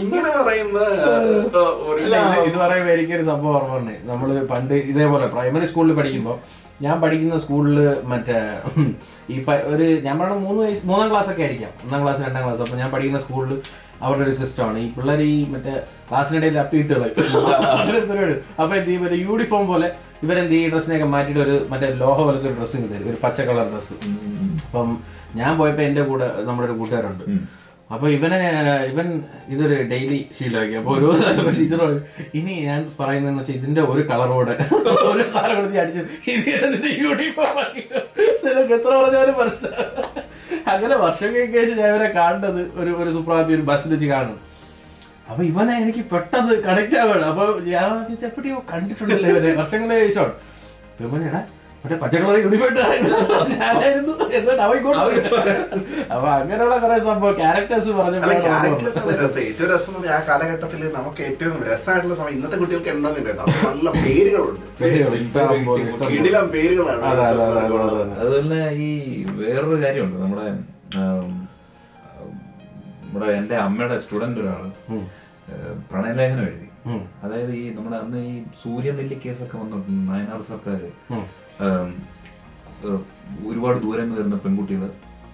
ഇങ്ങനെ 0.02 0.30
പറയുന്ന 0.38 0.78
ഇത്. 2.46 2.58
പറയുമ്പോ 2.64 2.92
എനിക്കൊരു 2.94 3.24
സംഭവം 3.30 3.54
ഓർമ്മ 3.56 3.76
ഉണ്ട്. 3.80 3.94
നമ്മൾ 4.10 4.28
പണ്ട് 4.52 4.74
ഇതേപോലെ 4.92 5.26
പ്രൈമറി 5.34 5.66
സ്കൂളിൽ 5.72 5.94
പഠിക്കുമ്പോ 6.00 6.34
ഞാൻ 6.82 6.96
പഠിക്കുന്ന 7.02 7.38
സ്കൂളിൽ 7.44 7.78
മറ്റേ 8.10 8.36
ഈ 9.30 9.36
ഒരു 9.72 9.86
ഞാൻ 10.06 10.14
പറഞ്ഞ 10.18 10.36
മൂന്ന് 10.46 10.60
വയസ്സ് 10.64 10.86
മൂന്നാം 10.86 11.08
ക്ലാസ് 11.10 11.30
ഒക്കെ 11.32 11.42
ആയിരിക്കാം. 11.42 11.72
ഒന്നാം 11.84 12.02
ക്ലാസ് 12.02 12.20
രണ്ടാം 12.26 12.42
ക്ലാസ് 12.44 12.62
അപ്പൊ 12.64 12.76
ഞാൻ 12.76 12.90
പഠിക്കുന്ന 12.90 13.20
സ്കൂളിൽ 13.24 13.54
അവരുടെ 14.00 14.24
ഒരു 14.26 14.34
സിസ്റ്റമാണ് 14.40 14.78
ഈ 14.78 14.88
പിള്ളേർ 14.90 15.20
ഈ 15.26 15.36
മറ്റേ 15.52 15.74
ക്ലാസ്സിനിടയിൽ 16.08 16.58
അപ്പിയിട്ട് 16.58 16.92
കളയും 16.92 17.16
അങ്ങനെ 17.72 17.96
ഒരു 17.98 18.06
പരിപാടി 18.06 18.36
അപ്പൊ 18.58 18.72
എന്ത് 18.76 18.88
ചെയ്യും? 18.88 19.02
മറ്റേ 19.04 19.18
യൂണിഫോം 19.24 19.64
പോലെ 19.66 19.88
ഇവരെന്ത് 20.22 20.54
ഈ 20.54 20.64
ഡ്രസ്സിനെയൊക്കെ 20.70 21.08
മാറ്റിയിട്ട് 21.08 21.42
ഒരു 21.42 21.56
മറ്റേ 21.70 21.88
ലോഹ 22.00 22.16
പോലത്തെ 22.20 22.48
ഒരു 22.48 22.56
ഡ്രസ്സ് 22.58 22.76
തരും. 22.84 23.08
ഒരു 23.10 23.18
പച്ച 23.24 23.40
കളർ 23.48 23.66
ഡ്രസ്സ് 23.72 23.96
അപ്പം 24.66 24.88
ഞാൻ 25.36 25.52
പോയപ്പോ 25.58 25.82
എന്റെ 25.82 26.02
കൂടെ 26.02 26.28
നമ്മുടെ 26.46 26.66
ഒരു 26.68 26.76
കൂട്ടുകാരുണ്ട്. 26.78 27.24
അപ്പൊ 27.90 28.06
ഇവനെ 28.14 28.38
ഇവൻ 28.88 29.06
ഇതൊരു 29.48 29.76
ഡെയിലി 29.90 30.18
ശീലമാക്കി 30.38 30.74
അപ്പൊ 30.80 30.90
ഒരു 30.96 31.04
ദിവസം 31.06 31.46
ടീച്ചർ 31.58 31.80
ഇനി 32.38 32.54
ഞാൻ 32.66 32.80
പറയുന്നതെന്ന് 32.98 33.42
വെച്ചാൽ 33.42 33.56
ഇതിന്റെ 33.60 33.82
ഒരു 33.92 34.02
കളറോടെ 34.10 34.54
ഒരു 35.10 35.24
കളർ 35.34 35.52
കൊടുത്ത് 35.56 35.78
അടിച്ചു 35.82 36.02
ഇത് 36.32 36.88
യൂണിഫോം 37.02 37.58
ആക്കി 37.62 37.84
നിനക്ക് 38.44 38.74
എത്ര 38.78 38.90
പറഞ്ഞാലും 38.98 39.36
മനസ്സിലാവും 39.40 40.26
അങ്ങനെ 40.72 40.96
വർഷങ്ങൾക്ക് 41.04 41.54
ശേഷം 41.60 41.76
ഞാൻ 41.80 41.88
ഇവരെ 41.94 42.08
കാണുന്നത് 42.18 42.60
ഒരു 42.80 42.90
ഒരു 43.02 43.10
സുപ്രാതി 43.16 43.52
ഒരു 43.58 43.64
ബസ്സിൽ 43.70 43.90
വെച്ച് 43.94 44.08
കാണും. 44.14 44.36
അപ്പൊ 45.30 45.42
ഇവനെ 45.50 45.74
എനിക്ക് 45.84 46.02
പെട്ടെന്ന് 46.12 46.54
കണക്ട് 46.66 46.96
ആവുകയാണ് 47.00 47.26
അപ്പൊ 47.32 47.44
ഞാൻ 47.72 47.88
എവിടെയോ 48.28 48.58
കണ്ടിട്ടുണ്ടല്ലോ 48.72 49.28
ഇവനെ. 49.32 49.50
വർഷങ്ങളെ 49.60 49.96
ശേഷമാണ് 50.06 50.34
ഇവനെടാ 51.06 51.40
മറ്റേ 51.82 51.96
പച്ചക്കളർ 52.02 52.36
യൂണിഫോം 52.44 52.72
ഞാനായിരുന്നു. 53.60 54.14
എന്നിട്ട് 54.36 54.62
അവൻ. 54.64 54.78
അപ്പൊ 56.14 56.28
അങ്ങനെയുള്ള 56.38 56.76
കുറെ 56.84 56.96
സംഭവം. 57.08 57.34
ക്യാരക്ടേഴ്സ് 57.40 57.90
പറഞ്ഞു 57.98 58.18
ഏറ്റവും 59.44 59.70
രസം 59.72 59.94
ആ 60.16 60.18
കാലഘട്ടത്തിൽ 60.28 60.80
നമുക്ക് 60.98 61.20
ഏറ്റവും 61.28 61.58
രസമായിട്ടുള്ള 61.70 62.16
സമയം 62.20 62.34
ഇന്നത്തെ 62.38 62.58
കുട്ടികൾക്ക് 62.62 62.90
എന്താന്നില്ല 62.94 63.30
നല്ല 63.68 63.88
പേരുകളുണ്ട്. 64.02 64.66
പേരുകളാണ്. 66.56 67.02
അതെ, 67.12 67.24
അതെ, 67.30 67.44
അതെ, 67.48 67.60
അതെ, 67.64 67.78
അതെ, 67.86 68.02
അതെ. 68.02 68.14
അതുപോലെ 68.22 68.60
ഈ 68.86 68.90
വേറൊരു 69.40 69.78
കാര്യമുണ്ട്. 69.86 70.18
നമ്മുടെ 70.24 70.46
നമ്മുടെ 73.02 73.28
എന്റെ 73.40 73.56
അമ്മയുടെ 73.66 73.96
സ്റ്റുഡന്റ് 74.04 74.40
ഒരാൾ 74.44 74.64
പ്രണയലേഖനം 75.90 76.44
എഴുതി. 76.48 76.66
അതായത് 77.24 77.52
ഈ 77.60 77.64
നമ്മുടെ 77.76 77.96
അന്ന് 78.02 78.18
ഈ 78.30 78.32
സൂര്യനെല്ലി 78.62 79.16
കേസൊക്കെ 79.24 79.56
വന്നിട്ടുണ്ട് 79.62 80.02
നയനാർ 80.12 80.40
സർക്കാർ. 80.50 80.80
ഒരുപാട് 83.48 83.78
ദൂരെ 83.84 84.02
നിന്ന് 84.02 84.16
വരുന്ന 84.18 84.36
പെൺകുട്ടികൾ 84.44 84.90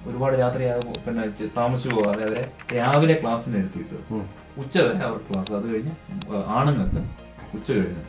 ഒരുപാട് 0.09 0.35
രാത്രി 0.43 0.65
പിന്നെ 1.05 1.23
താമസിച്ചു 1.59 1.95
പോകാതെ 1.99 2.23
അവരെ 2.27 2.43
രാവിലെ 2.79 3.15
ക്ലാസ്സിന് 3.21 3.59
എത്തിയിട്ട് 3.65 3.99
ഉച്ച 4.63 4.75
വരെ 4.87 5.05
അവർ 5.09 5.21
ക്ലാസ് 5.29 5.53
അത് 5.59 5.67
കഴിഞ്ഞ് 5.73 5.93
ആണുങ്ങൾക്ക് 6.57 7.01
ഉച്ച 7.57 7.69
കഴിഞ്ഞ് 7.79 8.03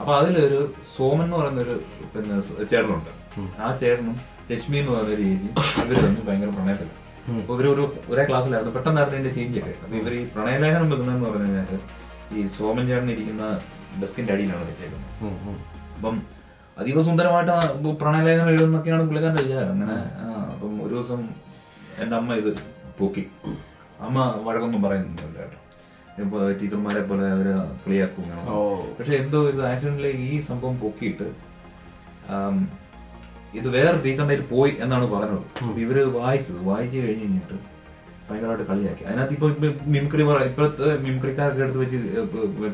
അപ്പൊ 0.00 0.12
അതിലൊരു 0.20 0.60
സോമൻ 0.94 1.24
എന്ന് 1.24 1.36
പറയുന്ന 1.38 1.60
ഒരു 1.66 1.74
പിന്നെ 2.12 2.36
ചേട്ടനുണ്ട്. 2.70 3.10
ആ 3.62 3.66
ചേട്ടനും 3.80 4.16
ലക്ഷ്മി 4.50 4.76
എന്ന് 4.80 4.92
പറയുന്ന 4.94 5.14
ഒരു 5.16 5.24
ഏജി 5.32 5.48
ഇവർ 5.82 5.96
തമ്മിൽ 6.04 6.22
ഭയങ്കര 6.28 6.50
പ്രണയത്തിൽ. 6.56 6.88
അപ്പൊ 7.40 7.52
ഇവർ 7.56 7.66
ഒരു 7.74 7.84
ഒരേ 8.12 8.24
ക്ലാസ്സിലായിരുന്നു. 8.30 8.72
പെട്ടെന്നായിരുന്നു 8.76 9.18
ഇതിന്റെ 9.18 9.34
ചേഞ്ച് 9.36 9.58
ഒക്കെ. 9.60 9.72
അപ്പൊ 9.84 9.94
ഇവർ 10.00 10.14
ഈ 10.20 10.22
പ്രണയലേഖനം 10.34 10.88
വെക്കുന്നതെന്ന് 10.92 11.26
പറഞ്ഞു 11.28 11.46
കഴിഞ്ഞാൽ 11.46 11.80
ഈ 12.36 12.46
സോമൻ 12.58 12.84
ചേട്ടൻ 12.90 13.08
ഇരിക്കുന്ന 13.14 13.44
ഡെസ്കിന്റെ 14.02 14.32
അടിയിലാണ് 14.34 14.64
വെച്ചേക്കുന്നത്. 14.70 15.12
അപ്പം 15.96 16.16
അതീവ 16.80 17.00
സുന്ദരമായിട്ട് 17.08 17.52
പ്രണയലേഖനം 18.00 18.48
എഴുതുന്നൊക്കെയാണ് 18.52 19.02
പുള്ളിക്കാരന്റെ 19.08 19.42
വിചാരം. 19.46 19.72
അങ്ങനെ 19.74 19.96
അപ്പം 20.52 20.72
ഒരു 20.84 20.92
ദിവസം 20.94 21.20
എന്റെ 22.02 22.14
അമ്മ 22.20 22.34
ഇത് 22.40 22.50
പൊക്കി. 22.98 23.24
അമ്മ 24.06 24.18
വഴക്കൊന്നും 24.46 24.80
പറയുന്നില്ല 24.86 25.36
കേട്ടോ 25.36 25.58
ഇപ്പൊ 26.22 26.38
ടീച്ചർമാരെ 26.58 27.02
പോലെ 27.10 27.26
അവർ 27.34 27.46
കളിയാക്കും. 27.84 28.26
പക്ഷെ 28.98 29.14
എന്തോ 29.22 29.38
ഇത് 29.52 29.62
ആക്സിഡന്റിലെ 29.70 30.10
ഈ 30.26 30.32
സംഭവം 30.48 30.74
പൊക്കിയിട്ട് 30.82 31.28
ഇത് 33.58 33.68
വേറെ 33.76 33.96
ടീച്ചറിന്റെ 34.04 34.36
പോയി 34.52 34.72
എന്നാണ് 34.84 35.06
പറഞ്ഞത്. 35.14 35.46
ഇവർ 35.84 35.98
വായിച്ചത്. 36.18 36.60
വായിച്ചു 36.70 36.96
കഴിഞ്ഞ് 37.04 37.24
കഴിഞ്ഞിട്ട് 37.24 37.56
ഭയങ്കരമായിട്ട് 38.28 38.66
കളിയാക്കി. 38.70 39.02
അതിനകത്ത് 39.08 39.34
ഇപ്പൊ 39.36 39.48
മിമിക്രി 39.94 40.22
പറയാം 40.28 40.46
ഇപ്പോഴത്തെ 40.50 40.90
മിമിക്രിക്കാരൊക്കെ 41.06 41.62
എടുത്ത് 41.64 41.80
വെച്ച് 41.82 41.98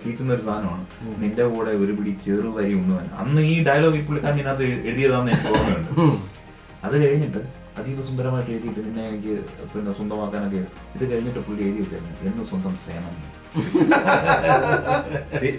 കീച്ചുന്ന 0.03 0.31
ഒരു 0.37 0.45
സാധനമാണ്. 0.49 0.85
നിന്റെ 1.23 1.45
കൂടെ 1.55 1.73
ഒരു 1.85 1.93
പിടി 1.99 2.13
ചെറുവരി 2.27 2.75
ഉണ്ണുവാൻ. 2.81 3.07
അന്ന് 3.23 3.43
ഈ 3.53 3.57
ഡയലോഗ് 3.69 3.99
ഈ 4.01 4.03
പുള്ളിക്കാരൻ 4.09 4.39
ഇതിനകത്ത് 4.43 4.67
എഴുതിയതാന്ന് 4.91 5.33
എനിക്ക് 5.33 5.49
ഓർമ്മയുണ്ട്. 5.55 5.91
അത് 6.87 6.95
കഴിഞ്ഞിട്ട് 7.03 7.41
അതീവ 7.81 8.01
സുന്ദരമായിട്ട് 8.07 8.51
എഴുതിയിട്ട് 8.55 8.81
നിന്നെ 8.87 9.03
എനിക്ക് 9.11 9.35
പിന്നെ 9.73 9.91
സ്വന്തമാക്കാനൊക്കെ 9.99 10.61
ഇത് 10.97 11.05
കഴിഞ്ഞിട്ട് 11.11 11.41
പുള്ളി 11.49 11.63
എഴുതി 11.67 11.81
വെച്ചായിരുന്നു 11.83 12.31
എന്ന് 12.31 12.45
സ്വന്തം 12.51 12.75
സേനം 12.87 13.15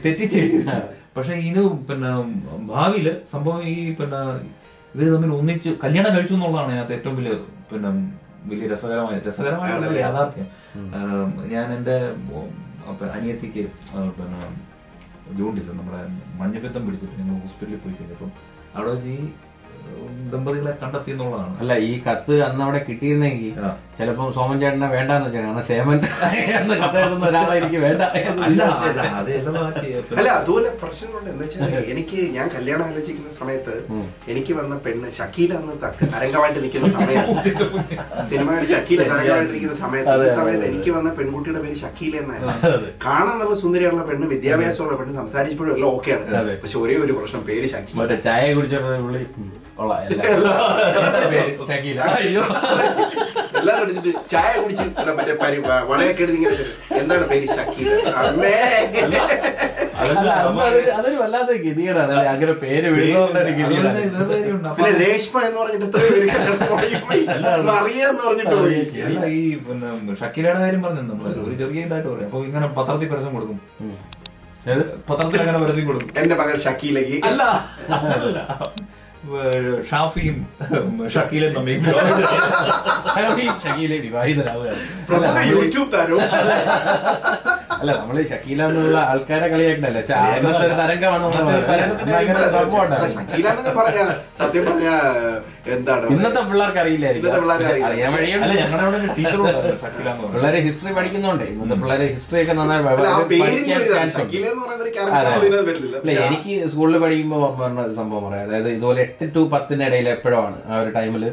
തെറ്റിച്ചെഴുതി 0.03 0.57
തെറ്റിച്ച് 0.57 0.75
പക്ഷെ 1.15 1.33
ഇത് 1.49 1.61
പിന്നെ 1.87 2.11
ഭാവിയിൽ 2.71 3.07
സംഭവം 3.31 3.61
ഈ 3.71 3.75
പിന്നെ 3.99 4.19
ഇവർ 4.95 5.07
തമ്മിൽ 5.13 5.31
ഒന്നിച്ച് 5.39 5.69
കല്യാണം 5.83 6.11
കഴിച്ചു 6.15 6.35
എന്നുള്ളതാണ് 6.37 6.71
അതിനകത്ത് 6.71 6.95
ഏറ്റവും 6.97 7.15
വലിയ 7.19 7.33
പിന്നെ 7.71 7.89
വലിയ 8.49 8.67
രസകരമായ 8.73 9.15
രസകരമായ 9.27 9.71
യാഥാർത്ഥ്യം. 10.05 10.47
ഞാൻ 11.53 11.67
എന്റെ 11.77 11.95
അനിയത്തിക്ക് 13.17 13.63
പിന്നെ 14.17 14.41
ജൂണ്ടിസ് 15.39 15.71
നമ്മുടെ 15.79 16.01
മഞ്ഞപ്പിത്തം 16.39 16.85
പിടിച്ചിട്ട് 16.85 17.15
ഞങ്ങൾ 17.19 17.35
ഹോസ്പിറ്റലിൽ 17.43 17.79
പോയി 17.83 17.95
കഴിഞ്ഞപ്പം 17.99 18.31
അവിടെ 18.75 18.91
വെച്ച് 18.93 19.09
ഈ 19.17 19.21
ദമ്പതികളെ 20.33 20.73
കണ്ടെത്തി 20.81 21.09
എന്നുള്ളതാണ്. 21.13 21.55
അല്ല 21.61 21.73
ഈ 21.87 21.89
കത്ത് 22.03 22.33
അന്ന് 22.45 22.61
അവിടെ 22.65 22.79
കിട്ടിയിരുന്നെങ്കിൽ 22.87 23.53
ചിലപ്പോ 23.97 24.25
സോമൻ 24.35 24.57
ചേട്ടനെ 24.61 24.87
വേണ്ടെന്ന് 24.93 25.25
വെച്ചാൽ 25.27 25.41
കാരണം 25.45 25.65
സേമൻ 25.69 25.97
എന്ന് 26.59 26.75
കത്തെഴുതുന്ന 26.83 27.25
ഒരാളായിരിക്കും 27.31 27.81
വേണ്ട 27.85 28.01
അല്ല 30.19 30.29
അതുപോലെ 30.37 30.69
പ്രശ്നങ്ങളുണ്ട്. 30.83 31.29
എന്ന് 31.33 31.43
വെച്ചാൽ 31.45 31.89
എനിക്ക് 31.93 32.19
ഞാൻ 32.37 32.47
കല്യാണം 32.55 32.85
ആലോചിക്കുന്ന 32.89 33.31
സമയത്ത് 33.39 33.73
എനിക്ക് 34.33 34.53
വന്ന 34.59 34.77
പെണ്ണ് 34.85 35.09
ഷക്കീല 35.19 35.51
എന്ന് 35.61 35.75
തക്ക 35.83 36.09
അരംഗമായിട്ട് 36.19 36.59
നിൽക്കുന്ന 36.65 36.91
സമയത്ത് 36.99 37.65
സിനിമയുടെ 38.31 38.69
ഷക്കീല 38.73 38.99
തരംഗമായിട്ടിരിക്കുന്ന 39.11 39.77
സമയത്ത് 39.83 40.15
ഈ 40.29 40.31
സമയത്ത് 40.39 40.65
എനിക്ക് 40.71 40.93
വന്ന 40.97 41.11
പെൺകുട്ടിയുടെ 41.19 41.63
പേര് 41.65 41.77
ഷക്കീല 41.83 42.15
എന്നായിരുന്നു. 42.23 42.77
കാണാൻ 43.07 43.35
നല്ല 43.41 43.57
സുന്ദരിയുള്ള 43.63 44.05
പെണ്ണ് 44.11 44.29
വിദ്യാഭ്യാസമുള്ള 44.35 44.97
പെണ്ണ് 45.01 45.15
സംസാരിച്ചപ്പോഴും 45.21 45.73
എല്ലാം 45.75 45.89
ഓക്കെയാണ്. 45.97 46.55
പക്ഷെ 46.63 46.79
ഒരേ 46.83 46.97
ഒരു 47.07 47.15
പ്രശ്നം 47.19 47.43
പേര് 47.51 47.67
ഷക്കീല. 47.75 48.17
ചായ 48.29 48.53
കുടിച്ചപ്പോൾ 48.59 48.95
കൊള്ളാം. 49.77 49.99
എല്ലാം. 53.53 53.77
എടുത്തിട്ട് 53.83 54.11
ചായ 54.31 54.51
കുടിച്ച് 54.61 54.85
അല്ല 54.99 55.11
മറ്റേ 55.17 55.33
പരി 55.41 55.57
വളയൊക്കെ 55.89 56.21
എടുത്ത് 56.25 56.37
ഇങ്ങനെ 56.39 56.55
എന്താണ് 56.99 57.25
പേര്? 57.31 57.47
ഷക്കീല 57.57 57.91
അമ്മേ. 58.21 58.53
അതൊരു- 60.93 61.19
വല്ലാത്ത 61.21 61.51
ഗതികേടാണ്? 61.63 62.13
അങ്ങനെ 62.31 62.53
പേര് 62.61 62.87
പിന്നെ 62.93 64.91
രേഷ്മ 65.01 65.35
എന്ന് 65.41 65.59
പറഞ്ഞിട്ട് 65.61 65.99
മറിയ 67.69 68.01
എന്ന് 68.05 68.23
പറഞ്ഞിട്ട് 68.23 68.55
അല്ല 69.07 69.19
ഈ 69.35 69.41
പിന്നെ 69.65 69.89
ഷക്കീലയുടെ 70.21 70.61
കാര്യം 70.63 70.81
പറഞ്ഞു 70.85 71.03
നമ്മൾ 71.11 71.27
ഒരു 71.43 71.55
ചെറിയ 71.61 71.85
ഇതായിട്ട് 71.87 72.09
പറയാം. 72.09 72.29
അപ്പൊ 72.29 72.41
ഇങ്ങനെ 72.45 72.69
പത്രത്തിൽ 72.77 73.09
പരസ്യം 73.13 73.33
കൊടുക്കും. 73.35 73.59
പത്രത്തിൽ 75.09 75.39
അങ്ങനെ 75.43 75.59
പരസ്യം 75.63 75.85
കൊടുക്കും. 75.87 76.09
എന്റെ 76.19 76.35
മകൻ 76.35 76.57
ഷക്കീലക്ക് 76.65 77.17
അല്ല. 77.29 77.43
ഷാഫിയും 79.89 80.37
ഷക്കീലും 81.09 81.51
തമ്മിൽ 81.55 81.81
ഷാഫിയും 83.15 83.55
ഷക്കീലയും 83.63 84.03
വിവാഹിതരാവുകയാണ് 84.07 84.79
അല്ല, 84.79 85.05
പ്രമുഖ 85.07 85.27
നമ്മൾ 85.27 85.43
യൂട്യൂബ് 85.53 85.91
താരവും 85.93 86.23
അല്ല 87.81 87.91
നമ്മൾ 87.99 88.15
ഷക്കീല 88.31 88.61
എന്നുള്ള 88.69 88.97
ആൾക്കാരെ 89.11 89.45
അന്നത്തെ 89.45 90.65
ഒരു 90.67 90.75
തരംഗമാണ് 90.79 91.23
നമ്മൾ 91.35 91.53
പറഞ്ഞ 93.77 93.99
സത്യം 94.41 94.65
പറഞ്ഞ 94.69 94.87
എന്താണ്? 95.73 96.05
ഇന്നത്തെ 96.13 96.41
പിള്ളേർക്ക് 96.49 96.79
അറിയില്ലായിരിക്കും. 96.83 97.27
പിള്ളേരെ 100.33 100.59
ഹിസ്റ്ററി 100.67 100.93
പഠിക്കുന്നുണ്ട്. 100.97 101.43
ഇന്നത്തെ 101.53 101.75
പിള്ളേരെ 101.81 102.05
ഹിസ്റ്ററി 102.13 102.39
ഒക്കെ 102.43 102.53
നന്നായി 102.59 102.83
എനിക്ക് 106.27 106.53
സ്കൂളിൽ 106.71 106.97
പഠിക്കുമ്പോൾ 107.03 107.43
സംഭവം 107.99 108.23
പറയാം. 108.27 108.45
അതായത് 108.47 108.69
ഇതുപോലെ 108.75 109.01
എട്ട് 109.05 109.27
ടു 109.35 109.43
പത്തിന്റെ 109.53 109.85
ഇടയിൽ 109.89 110.09
എപ്പോഴാണ് 110.15 110.57
ആ 110.69 110.81
ഒരു 110.83 110.91
ടൈമിൽ 110.97 111.25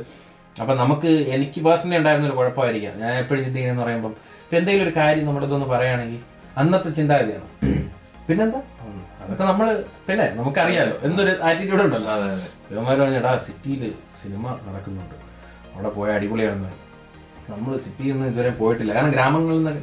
അപ്പൊ 0.57 0.73
നമുക്ക് 0.75 1.11
എനിക്ക് 1.35 1.59
പേഴ്സണലി 1.67 1.99
ഉണ്ടായിരുന്ന 2.01 2.29
ഒരു 2.29 2.37
കുഴപ്പമായിരിക്കാം. 2.39 2.95
ഞാൻ 3.03 3.13
എപ്പോഴും 3.23 3.43
ചിന്തിക്കുന്നതെന്ന് 3.45 3.85
പറയുമ്പോൾ 3.85 4.13
ഇപ്പൊ 4.45 4.57
എന്തെങ്കിലും 4.61 4.87
ഒരു 4.87 4.95
കാര്യം 5.01 5.25
നമ്മളിതൊന്ന് 5.29 5.69
പറയുകയാണെങ്കിൽ 5.73 6.21
അന്നത്തെ 6.59 6.91
ചിന്താഗതിയാണ്. 6.99 7.49
പിന്നെന്താ? 8.29 8.61
അതൊക്കെ 9.23 9.45
നമ്മൾ 9.45 9.69
പിന്നെ 10.09 10.27
നമുക്കറിയാലോ. 10.39 10.95
എന്നൊരു 11.07 11.33
ആറ്റിറ്റ്യൂഡ് 11.49 11.83
ഉണ്ടല്ലോ. 11.87 12.11
അതെ 12.17 12.27
അതെ. 12.35 12.47
ഇവന്മാർ 12.71 12.97
പറഞ്ഞടാ 13.01 13.33
സിറ്റിയിൽ 13.47 13.83
സിനിമ 14.23 14.45
നടക്കുന്നുണ്ട്. 14.67 15.17
അവിടെ 15.75 15.91
പോയ 15.97 16.09
അടിപൊളിയാണെന്ന്. 16.19 16.71
നമ്മൾ 17.51 17.73
സിറ്റിയിൽ 17.87 18.15
നിന്ന് 18.15 18.29
ഇതുവരെ 18.33 18.51
പോയിട്ടില്ല. 18.61 18.93
കാരണം 18.97 19.13
ഗ്രാമങ്ങളിൽ 19.17 19.59
നിന്ന് 19.59 19.75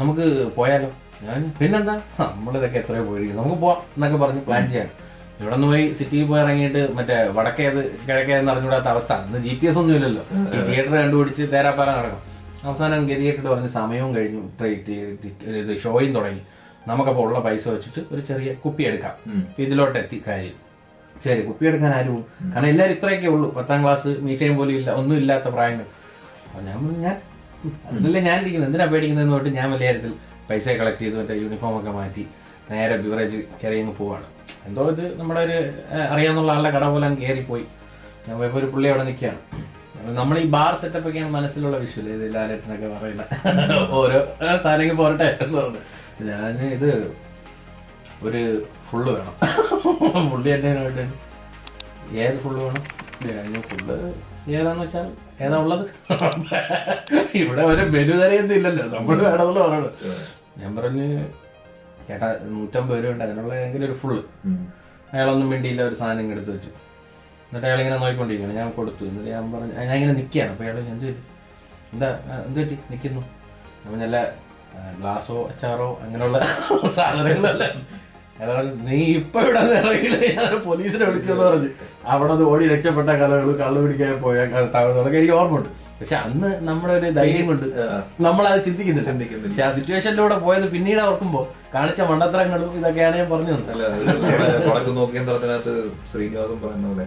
നമുക്ക് 0.00 0.26
പോയാലോ? 0.58 0.90
ഞാൻ 1.26 1.38
പിന്നെന്താ? 1.60 1.94
നമ്മളിതൊക്കെ 2.20 2.78
എത്രയോ 2.82 3.04
പോയിരിക്കും 3.10 3.38
നമുക്ക് 3.40 3.58
പോവാം 3.62 3.78
എന്നൊക്കെ 3.96 4.18
പറഞ്ഞ് 4.24 4.42
പ്ലാൻ 4.48 4.66
ചെയ്യാം 4.74 4.90
ഇവിടെ 5.40 5.54
നിന്ന് 5.54 5.68
പോയി 5.72 5.84
സിറ്റിയിൽ 5.98 6.24
പോയി 6.28 6.40
ഇറങ്ങിയിട്ട് 6.44 6.80
മറ്റേ 6.98 7.16
വടക്കേത് 7.36 7.80
കിഴക്കേത് 8.06 8.50
അറിഞ്ഞുകൂടാത്ത 8.52 8.88
അവസ്ഥ. 8.94 9.12
ഇന്ന് 9.26 9.40
ജി 9.46 9.52
പി 9.60 9.66
എസ് 9.70 9.78
ഒന്നും 9.82 9.94
ഇല്ലല്ലോ 9.98 10.22
തിയേറ്റർ 10.68 10.94
കണ്ടുപിടിച്ച് 11.00 11.44
തേരാപ്പാറ 11.52 11.88
നടക്കും. 11.98 12.22
അവസാനം 12.66 13.06
ഗതികെട്ടിട്ട് 13.08 13.48
പറഞ്ഞ് 13.48 13.68
സമയവും 13.68 14.10
കഴിഞ്ഞു. 14.16 14.42
ഇത് 15.62 15.72
ഷോയും 15.84 16.14
തുടങ്ങി. 16.14 16.42
നമുക്കപ്പോൾ 16.88 17.24
ഉള്ള 17.28 17.38
പൈസ 17.46 17.68
വെച്ചിട്ട് 17.68 18.00
ഒരു 18.12 18.20
ചെറിയ 18.28 18.52
കുപ്പി 18.64 18.82
എടുക്കാം. 18.82 19.14
ഇതിലോട്ട് 19.64 19.98
എത്തി 19.98 20.22
കാര്യം. 20.26 20.56
ശരി 21.24 21.40
കുപ്പി 21.46 21.64
എടുക്കാൻ 21.66 21.92
ആരും? 21.98 22.18
കാരണം 22.54 22.68
എല്ലാവരും 22.72 22.96
ഇത്രയൊക്കെ 22.96 23.28
ഉള്ളൂ. 23.34 23.48
പത്താം 23.58 23.82
ക്ലാസ് 23.84 24.10
മീശയും 24.26 24.56
പോലും 24.56 24.74
ഇല്ല 24.80 24.90
ഒന്നും 25.00 25.16
ഇല്ലാത്ത 25.16 25.48
പ്രായങ്ങൾ. 25.48 25.86
അപ്പൊ 26.48 26.60
ഞാൻ 26.68 26.78
ഞാൻ 27.04 27.16
അതിലല്ലേ 27.88 28.20
ഞാൻ 28.20 28.36
ഇരിക്കുന്നത്? 28.40 28.68
എന്തിനാ 28.70 28.86
പേടിക്കുന്നതെന്ന് 28.92 29.34
പറഞ്ഞിട്ട് 29.36 29.58
ഞാൻ 29.60 29.68
വലിയ 29.72 29.86
കാര്യത്തിൽ 29.86 30.12
പൈസ 30.50 30.68
കളക്ട് 30.68 31.02
ചെയ്ത് 31.02 31.16
മറ്റേ 31.20 31.34
യൂണിഫോം 31.34 31.78
ഒക്കെ 31.78 31.90
മാറ്റി 31.90 32.24
നേരെ 32.70 32.96
ബിവറേജ് 32.96 33.38
കയറിയങ്ങ് 33.62 33.94
പോവാണ്. 33.98 34.26
എന്തോ 34.66 34.82
ഇത് 34.90 35.20
നമ്മുടെ 35.20 35.40
ഒരു 35.40 35.58
അറിയാവുന്ന 36.12 36.50
ആളുടെ 36.50 36.70
കട 36.76 36.84
പോലെ 36.94 37.06
അങ്ങ് 37.06 37.20
കയറി 37.22 37.44
ഞാൻ 38.28 38.38
പോയപ്പോൾ 38.38 38.58
ഒരു 38.58 38.66
പുള്ളി 38.66 38.88
അവിടെ 38.88 39.04
നിൽക്കുകയാണ്. 39.04 39.40
നമ്മൾ 40.18 40.36
ഈ 40.42 40.46
ബാർ 40.54 40.72
സെറ്റപ്പ് 40.82 41.08
ഒക്കെയാണ് 41.08 41.32
മനസ്സിലുള്ള 41.36 41.76
വിഷ്വൽ 41.84 42.08
ഇത് 42.16 42.24
ലാലേട്ടനൊക്കെ 42.34 42.88
പറയുന്ന 42.94 43.24
ഓരോ 44.00 44.18
സ്ഥലങ്ങൾ 44.62 44.96
പോരട്ടെ 45.00 45.28
എന്ന് 45.44 45.56
പറഞ്ഞു. 45.58 45.82
ഞാൻ 46.28 46.56
ഇത് 46.76 46.90
ഒരു 48.28 48.42
ഫുള്ള് 48.88 49.10
വേണം. 49.16 49.34
പുള്ളി 50.30 50.50
എന്നെ 50.56 50.70
വേണ്ടി 50.84 51.04
ഏത് 52.24 52.38
ഫുള്ള് 52.44 52.60
വേണം? 52.64 52.82
ഫുള്ള് 53.70 53.96
ഏതാന്ന് 54.58 54.82
വെച്ചാൽ 54.84 55.08
ഏതാ 55.44 55.56
ഉള്ളത്? 55.64 55.84
ഇവിടെ 57.40 57.62
ഒരു 57.72 57.82
മെനു 57.94 58.14
തരയൊന്നും 58.22 58.56
ഇല്ലല്ലോ. 58.58 58.84
നമ്മൾ 58.94 59.16
വേണമെന്ന് 59.26 59.60
പറയണത്. 59.66 59.92
ഞാൻ 60.60 60.70
പറഞ്ഞു 60.76 61.06
ചേട്ടാ 62.08 62.28
നൂറ്റമ്പത് 62.52 62.98
രൂപ 63.04 63.12
ഉണ്ട്. 63.14 63.24
അതിനുള്ള 63.24 63.52
ഏതെങ്കിലും 63.60 63.86
ഒരു 63.88 63.96
ഫുള്ള് 64.02 64.22
അയാളൊന്നും 65.12 65.48
വേണ്ടിയില്ല 65.54 65.82
ഒരു 65.88 65.96
സാധനം 66.00 66.32
എടുത്ത് 66.34 66.50
വെച്ചു. 66.56 66.70
എന്നിട്ട് 67.48 67.66
അയാൾ 67.68 67.78
ഇങ്ങനെ 67.82 67.98
നോക്കിക്കൊണ്ടിരിക്കുകയാണ്. 68.02 68.58
ഞാൻ 68.60 68.68
കൊടുത്തു. 68.78 69.02
എന്നിട്ട് 69.10 69.30
ഞാൻ 69.36 69.44
പറഞ്ഞു 69.52 69.74
ഞാൻ 69.88 69.94
ഇങ്ങനെ 69.98 70.14
നിൽക്കുകയാണ്. 70.20 70.52
അപ്പോൾ 70.54 70.64
അയാൾ 70.64 70.78
എന്ത് 70.94 71.08
എന്താ 71.94 72.08
എന്ത് 72.46 72.58
പറ്റി? 72.60 72.76
നിൽക്കുന്നു. 72.90 73.22
അപ്പം 73.84 73.98
നല്ല 74.04 74.18
ഗ്ലാസോ 74.98 75.36
അച്ചാറോ 75.50 75.88
അങ്ങനെയുള്ള 76.04 76.38
സാധനങ്ങളല്ല. 76.96 77.64
അയാൾ 78.40 78.66
നീ 78.88 78.98
ഇപ്പൊ 79.20 79.38
ഇവിടെ 79.44 79.60
ഇറങ്ങിയില്ല. 79.78 80.18
ഞാൻ 80.34 80.52
പോലീസിനെ 80.66 81.04
വിളിച്ചെന്ന് 81.08 81.44
പറഞ്ഞു. 81.44 81.70
അവിടെ 82.12 82.32
നിന്ന് 82.32 82.44
ഓടി 82.50 82.64
രക്ഷപ്പെട്ട 82.72 83.08
കഥകൾ 83.20 83.48
കള്ളു 83.62 83.78
പിടിക്കാൻ 83.84 84.12
പോയ 84.24 84.44
താഴ്ന്നതൊക്കെ 84.74 85.18
എനിക്ക് 85.20 85.34
ഓർമ്മയുണ്ട്. 85.38 85.70
പക്ഷെ 86.00 86.16
അന്ന് 86.24 86.50
നമ്മുടെ 86.68 86.92
ഒരു 86.98 87.08
ധൈര്യം 87.18 87.46
കൊണ്ട് 87.50 87.66
നമ്മളത് 88.26 88.60
ചിന്തിക്കുന്നു 88.66 89.02
ചിന്തിക്കുന്നില്ല. 89.08 89.50
പക്ഷെ 89.52 89.64
ആ 89.68 89.70
സിറ്റുവേഷനിലൂടെ 89.78 90.36
പോയത് 90.44 90.66
പിന്നീട് 90.74 91.00
ഓർക്കുമ്പോൾ 91.06 91.46
കാണിച്ച 91.74 92.00
മണ്ടത്തരങ്ങളും 92.10 92.70
ഇതൊക്കെയാണ് 92.80 93.16
ഞാൻ 93.22 93.28
പറഞ്ഞു 93.32 93.54
നോക്കിയന്ത്രത്തിനകത്ത് 95.00 95.74
പറയുന്ന 96.64 96.88
പോലെ 96.92 97.06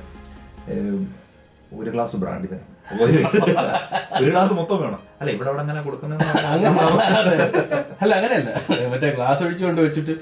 ഒരു 1.80 1.89
ഗ്ലാസ് 1.89 2.15
ബ്രാൻഡി 2.15 2.48
തരാം. 2.48 2.68
ഒരു- 3.01 4.32
ഗ്ലാസ് 4.32 4.53
മൊത്തം 4.53 4.77
വേണം. 4.82 5.00
അല്ല 5.22 5.32
ഇവിടെ 5.32 5.50
അവിടെ 5.50 5.62
അങ്ങനെ 5.62 5.82
കൊടുക്കുന്ന. 5.82 6.15
അല്ല 8.01 8.13
അങ്ങനെയല്ല. 8.15 8.50
മറ്റേ 8.94 9.10
ഗ്ലാസ് 9.10 9.44
ഒഴിച്ചുകൊണ്ട് 9.44 9.82
വെച്ചിട്ട് 9.82 10.13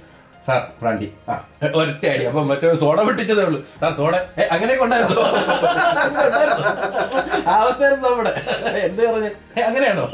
സാർ 0.48 0.62
ബ്രാൻഡി. 0.81 1.08
ആ 1.29 1.34
ഒരൊറ്റ 1.75 2.05
അടി. 2.05 2.24
അപ്പൊ 2.25 2.41
മറ്റേ 2.43 2.75
സോഡ 2.75 3.00
പൊട്ടിച്ചതേ 3.01 3.43
ഉള്ളൂ. 3.46 3.60
സാർ 3.81 3.91
സോഡ 3.93 4.13
ഏ, 4.39 4.43
അങ്ങനെയൊക്കെ 4.48 4.84
ഉണ്ടായിരുന്നു. 4.84 5.22
ആ 7.48 7.55
അവസ്ഥയായിരുന്നു 7.62 8.08
നമ്മുടെ. 8.10 8.34
എന്ത് 8.79 9.01
പറഞ്ഞു? 9.08 9.31
ഏ, 9.58 9.62
അങ്ങനെയാണോ? 9.62 10.05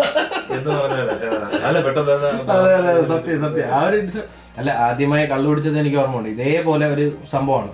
അതെ 2.54 2.74
അതെ 2.74 3.06
സത്യം 3.08 3.40
സത്യം. 3.42 3.68
ആ 3.74 3.82
ഒരു 3.88 4.00
അല്ല 4.58 4.70
ആദ്യമായി 4.88 5.26
കള്ളു 5.26 5.50
പിടിച്ചത് 5.50 5.80
എനിക്ക് 5.80 5.98
ഓർമ്മ 5.98 6.18
ഉണ്ട് 6.18 6.30
ഇതേപോലെ 6.30 6.86
ഒരു 6.88 7.06
സംഭവമാണ്. 7.32 7.72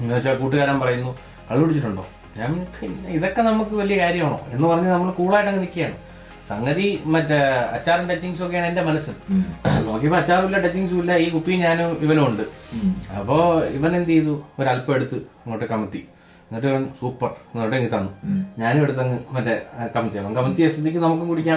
എന്ന് 0.00 0.14
വെച്ചാൽ 0.14 0.36
കൂട്ടുകാരൻ 0.36 0.80
പറയുന്നു 0.80 1.10
കള്ളു 1.48 2.04
ഞാൻ 2.36 2.52
പിന്നെ 2.78 3.08
ഇതൊക്കെ 3.10 3.42
നമുക്ക് 3.42 3.74
വലിയ 3.74 3.96
കാര്യമാണോ? 3.98 4.38
എന്ന് 4.52 4.66
പറഞ്ഞ് 4.66 4.90
നമ്മൾ 4.90 5.10
കൂളായിട്ട് 5.12 5.50
അങ്ങ് 5.50 5.62
നിൽക്കുകയാണ് 5.62 5.96
സംഗതി 6.48 6.86
മറ്റേ 7.06 7.36
അച്ചാറും 7.76 8.06
ടച്ചിങ്സും 8.08 8.46
ഒക്കെയാണ് 8.46 8.66
എന്റെ 8.66 8.82
മനസ്സിൽ 8.82 9.14
നോക്കിയപ്പോ 9.86 10.18
അച്ചാറും 10.18 10.48
ഇല്ല 10.48 10.58
ടച്ചിങ്സും 10.58 10.98
ഇല്ല 11.00 11.12
ഈ 11.16 11.30
കുപ്പിയും 11.30 11.60
ഞാനും 11.60 11.90
ഇവനും 12.02 12.24
ഉണ്ട്. 12.26 12.42
അപ്പോ 13.18 13.36
ഇവൻ 13.68 13.92
എന്ത് 13.96 14.10
ചെയ്തു? 14.10 14.34
ഒരല്പം 14.58 14.94
എടുത്ത് 14.94 15.16
അങ്ങോട്ട് 15.42 15.64
കമത്തി. 15.64 16.00
എന്നിട്ട് 16.50 16.68
ഇവൻ 16.70 16.82
സൂപ്പർ. 17.00 17.30
എന്നിട്ട് 17.52 17.76
എനിക്ക് 17.76 17.92
തന്നു. 17.94 18.10
ഞാനും 18.62 18.80
എടുത്തങ്ങ് 18.84 19.16
മറ്റേ 19.34 19.54
കമത്തി 19.94 20.18
അവൻ 20.22 20.32
കമത്തിയ 20.38 20.66
സ്ഥിതിക്ക് 20.74 21.00
നമുക്കും 21.04 21.28
കുടിക്കാൻ 21.32 21.56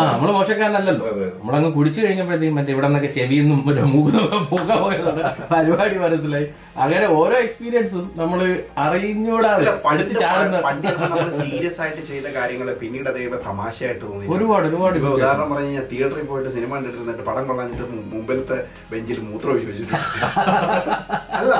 ആ 0.00 0.04
നമ്മൾ 0.12 0.30
മോശക്കാരനല്ലല്ലോ. 0.38 1.04
നമ്മളങ്ങ് 1.38 1.70
കുടിച്ചു 1.76 2.00
കഴിഞ്ഞപ്പോഴത്തേക്കും 2.04 2.56
മറ്റേ 2.58 2.72
ഇവിടെ 2.76 2.88
നിന്നൊക്കെ 2.88 3.10
ചെവിയൊന്നും 3.18 3.60
മറ്റേ 3.68 3.84
മൂന്നും 3.94 4.26
പൂക്ക 4.50 4.70
പോയതാണ്. 4.84 5.22
പരിപാടി 5.52 5.98
മനസ്സിലായി. 6.04 6.48
അങ്ങനെ 6.82 7.06
ഓരോ 7.20 7.36
എക്സ്പീരിയൻസും 7.46 8.04
നമ്മൾ 8.20 8.40
അറിഞ്ഞൂടാതെ 8.84 9.72
പഠിച്ച് 9.86 10.14
ചാടുന്ന 10.22 10.60
നമ്മൾ 11.04 11.30
സീരിയസ് 11.42 11.80
ആയിട്ട് 11.84 12.02
ചെയ്ത 12.10 12.26
കാര്യങ്ങൾ 12.38 12.68
പിന്നീട് 12.82 13.08
അതേപോലെ 13.12 13.40
തമാശയായിട്ട് 13.48 14.04
തോന്നി 14.04 14.28
ഒരുപാട് 14.36 14.66
ഒരുപാട് 14.70 14.98
ഉദാഹരണം 15.14 15.48
പറഞ്ഞു 15.52 15.68
കഴിഞ്ഞാൽ 15.68 15.86
തിയേറ്ററിൽ 15.92 16.26
പോയിട്ട് 16.32 16.52
സിനിമ 16.56 16.70
കണ്ടിരുന്നിട്ട് 16.76 17.24
പടം 17.30 17.46
കൊള്ളാഞ്ഞിട്ട് 17.48 17.86
മുമ്പിലത്തെ 18.14 18.58
ബെഞ്ചിൽ 18.92 19.20
മൂത്രം 19.30 19.52
ഒഴിച്ചു 19.54 19.86
അല്ല 21.40 21.54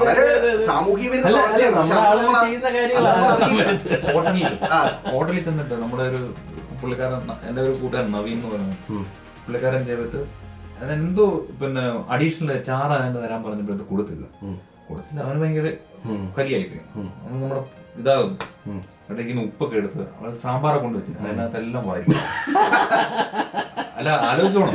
വളരെ 0.00 0.26
സാമൂഹ്യ 0.66 1.08
ഹോട്ടലിൽ 4.06 4.44
ആ. 4.70 4.78
ഹോട്ടലിൽ 5.08 5.42
ചെന്നിട്ട് 5.44 5.74
നമ്മുടെ 5.82 6.04
ഒരു 6.10 6.20
പുള്ളിക്കാരൻ 6.80 7.18
എന്റെ 7.48 7.60
ഒരു 7.62 7.72
കൂട്ടുകാരൻ 7.80 8.10
നവീൻ 8.12 8.36
എന്ന് 8.38 8.48
പറയുന്നത് 8.48 9.04
പുള്ളിക്കാരൻ 9.44 9.82
ചെയ്തിട്ട് 9.86 10.20
അതെന്തോ 10.80 11.26
പിന്നെ 11.60 11.82
അഡീഷണൽ 12.14 12.50
ചാറ 12.66 12.90
അതിന്റെ 12.96 13.20
തരാൻ 13.20 13.40
പറഞ്ഞപ്പോൾ 13.44 13.74
അത് 13.74 13.84
കൊടുത്തില്ല. 13.90 14.24
കൊടുത്തില്ല. 14.88 15.18
അവന് 15.22 15.38
ഭയങ്കര 15.42 15.68
കലിയായി 16.36 16.64
പോയി 16.64 16.82
നമ്മുടെ 17.32 17.60
ഇതാകുന്നു. 17.98 18.36
അവിടേക്ക് 19.06 19.34
ഉപ്പൊക്കെ 19.44 19.76
എടുത്ത് 19.80 20.02
അവൾ 20.16 20.30
സാമ്പാറെ 20.44 20.78
കൊണ്ടുവച്ചു 20.78 21.12
അതിനകത്തെല്ലാം 21.20 21.84
വാരി 21.88 22.04
അല്ല 23.98 24.08
ആലോചിച്ചോണം. 24.30 24.74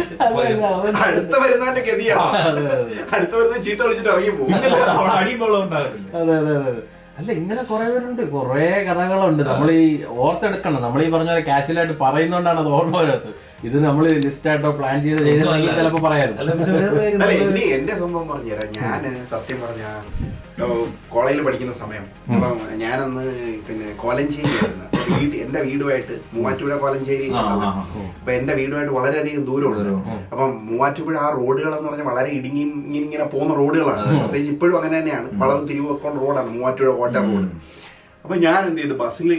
അടുത്ത 1.05 1.35
വരുന്നതിന്റെ 1.43 1.81
ഗതിയാണ് 1.89 2.37
അതെ, 2.49 2.63
അതെ. 2.75 2.95
അടുത്ത 3.15 3.33
വരുന്ന 3.39 3.57
ചീത്ത 3.65 3.81
വിളിച്ചിട്ട് 3.83 4.09
ഇറങ്ങി 4.09 4.29
പോകും. 4.29 4.53
അവിടെ 4.99 5.33
ഉണ്ടാകത്തില്ല. 5.65 6.07
അതെ 6.21 6.33
അതെ 6.37 6.55
അതെ 6.55 6.71
അതെ. 6.71 6.81
അല്ല 7.19 7.31
ഇങ്ങനെ 7.31 7.61
കുറെ 7.63 7.85
പേരുണ്ട്. 7.93 8.21
കുറെ 8.35 8.67
കഥകളുണ്ട്. 8.87 9.43
നമ്മൾ 9.43 9.71
ഈ 9.71 9.85
ഓർത്തെടുക്കണം. 10.23 10.79
നമ്മൾ 10.81 11.01
ഈ 11.05 11.09
പറഞ്ഞ 11.11 11.31
പോലെ 11.33 11.45
കാഷ്വലായിട്ട് 11.49 11.95
പറയുന്നോണ്ടാണ് 12.03 12.59
അത് 12.59 12.69
ഓർമ്മ 12.77 12.95
വരാത്തത്. 13.01 13.33
ഇത് 13.67 13.75
നമ്മൾ 13.85 14.05
ലിസ്റ്റ് 14.25 14.47
ആയിട്ടോ 14.51 14.69
പ്ലാൻ 14.77 14.95
ചെയ്ത് 15.03 15.19
ചെയ്തിട്ടുണ്ടെങ്കിൽ 15.25 15.73
ചിലപ്പോ 15.79 15.99
പറയായിരുന്നു. 16.05 16.53
നമ്മൾ 17.23 17.57
എന്റെ 17.77 17.93
സംഭവം 18.01 18.27
പറഞ്ഞുതരാം. 18.31 18.69
ഞാൻ 18.77 19.01
സത്യം 19.31 19.57
പറഞ്ഞ 19.63 19.83
കോളേജിൽ 21.13 21.41
പഠിക്കുന്ന 21.45 21.73
സമയം. 21.81 22.05
അപ്പം 22.35 22.57
ഞാനന്ന് 22.83 23.25
പിന്നെ 23.67 23.87
കോലഞ്ചേരിയായിരുന്നു 24.03 24.85
അപ്പൊ 24.87 25.13
വീട് 25.19 25.35
എന്റെ 25.43 25.59
വീടുമായിട്ട് 25.67 26.15
മൂവാറ്റുപുഴ 26.33 26.75
കോലഞ്ചേരി. 26.83 27.27
അപ്പൊ 28.19 28.31
എന്റെ 28.39 28.53
വീടുമായിട്ട് 28.59 28.93
വളരെയധികം 28.97 29.45
ദൂരമുണ്ട്. 29.49 29.89
ഉള്ളത് 29.93 30.09
അപ്പം 30.31 30.51
മൂവാറ്റുപുഴ 30.69 31.15
ആ 31.25 31.29
റോഡുകൾ 31.39 31.71
എന്ന് 31.77 31.87
പറഞ്ഞാൽ 31.89 32.07
വളരെ 32.11 32.31
ഇടുങ്ങി 32.39 32.63
ഇങ്ങനെ 32.87 33.03
ഇങ്ങനെ 33.07 33.27
പോകുന്ന 33.35 33.53
റോഡുകളാണ്. 33.61 34.03
പ്രത്യേകിച്ച് 34.23 34.53
ഇപ്പോഴും 34.55 34.75
അങ്ങനെ 34.79 34.95
തന്നെയാണ്. 34.99 35.29
വളവ് 35.43 35.63
തിരിവൊക്കെ 35.71 36.09
റോഡാണ് 36.25 36.49
മൂവാറ്റുപുഴ 36.57 36.93
കോട്ട 37.01 37.15
റോഡ്. 37.29 37.49
അപ്പൊ 38.25 38.35
ഞാൻ 38.45 38.59
എന്ത് 38.67 38.81
ചെയ്തു? 38.81 38.95
ബസ്സിൽ 39.01 39.29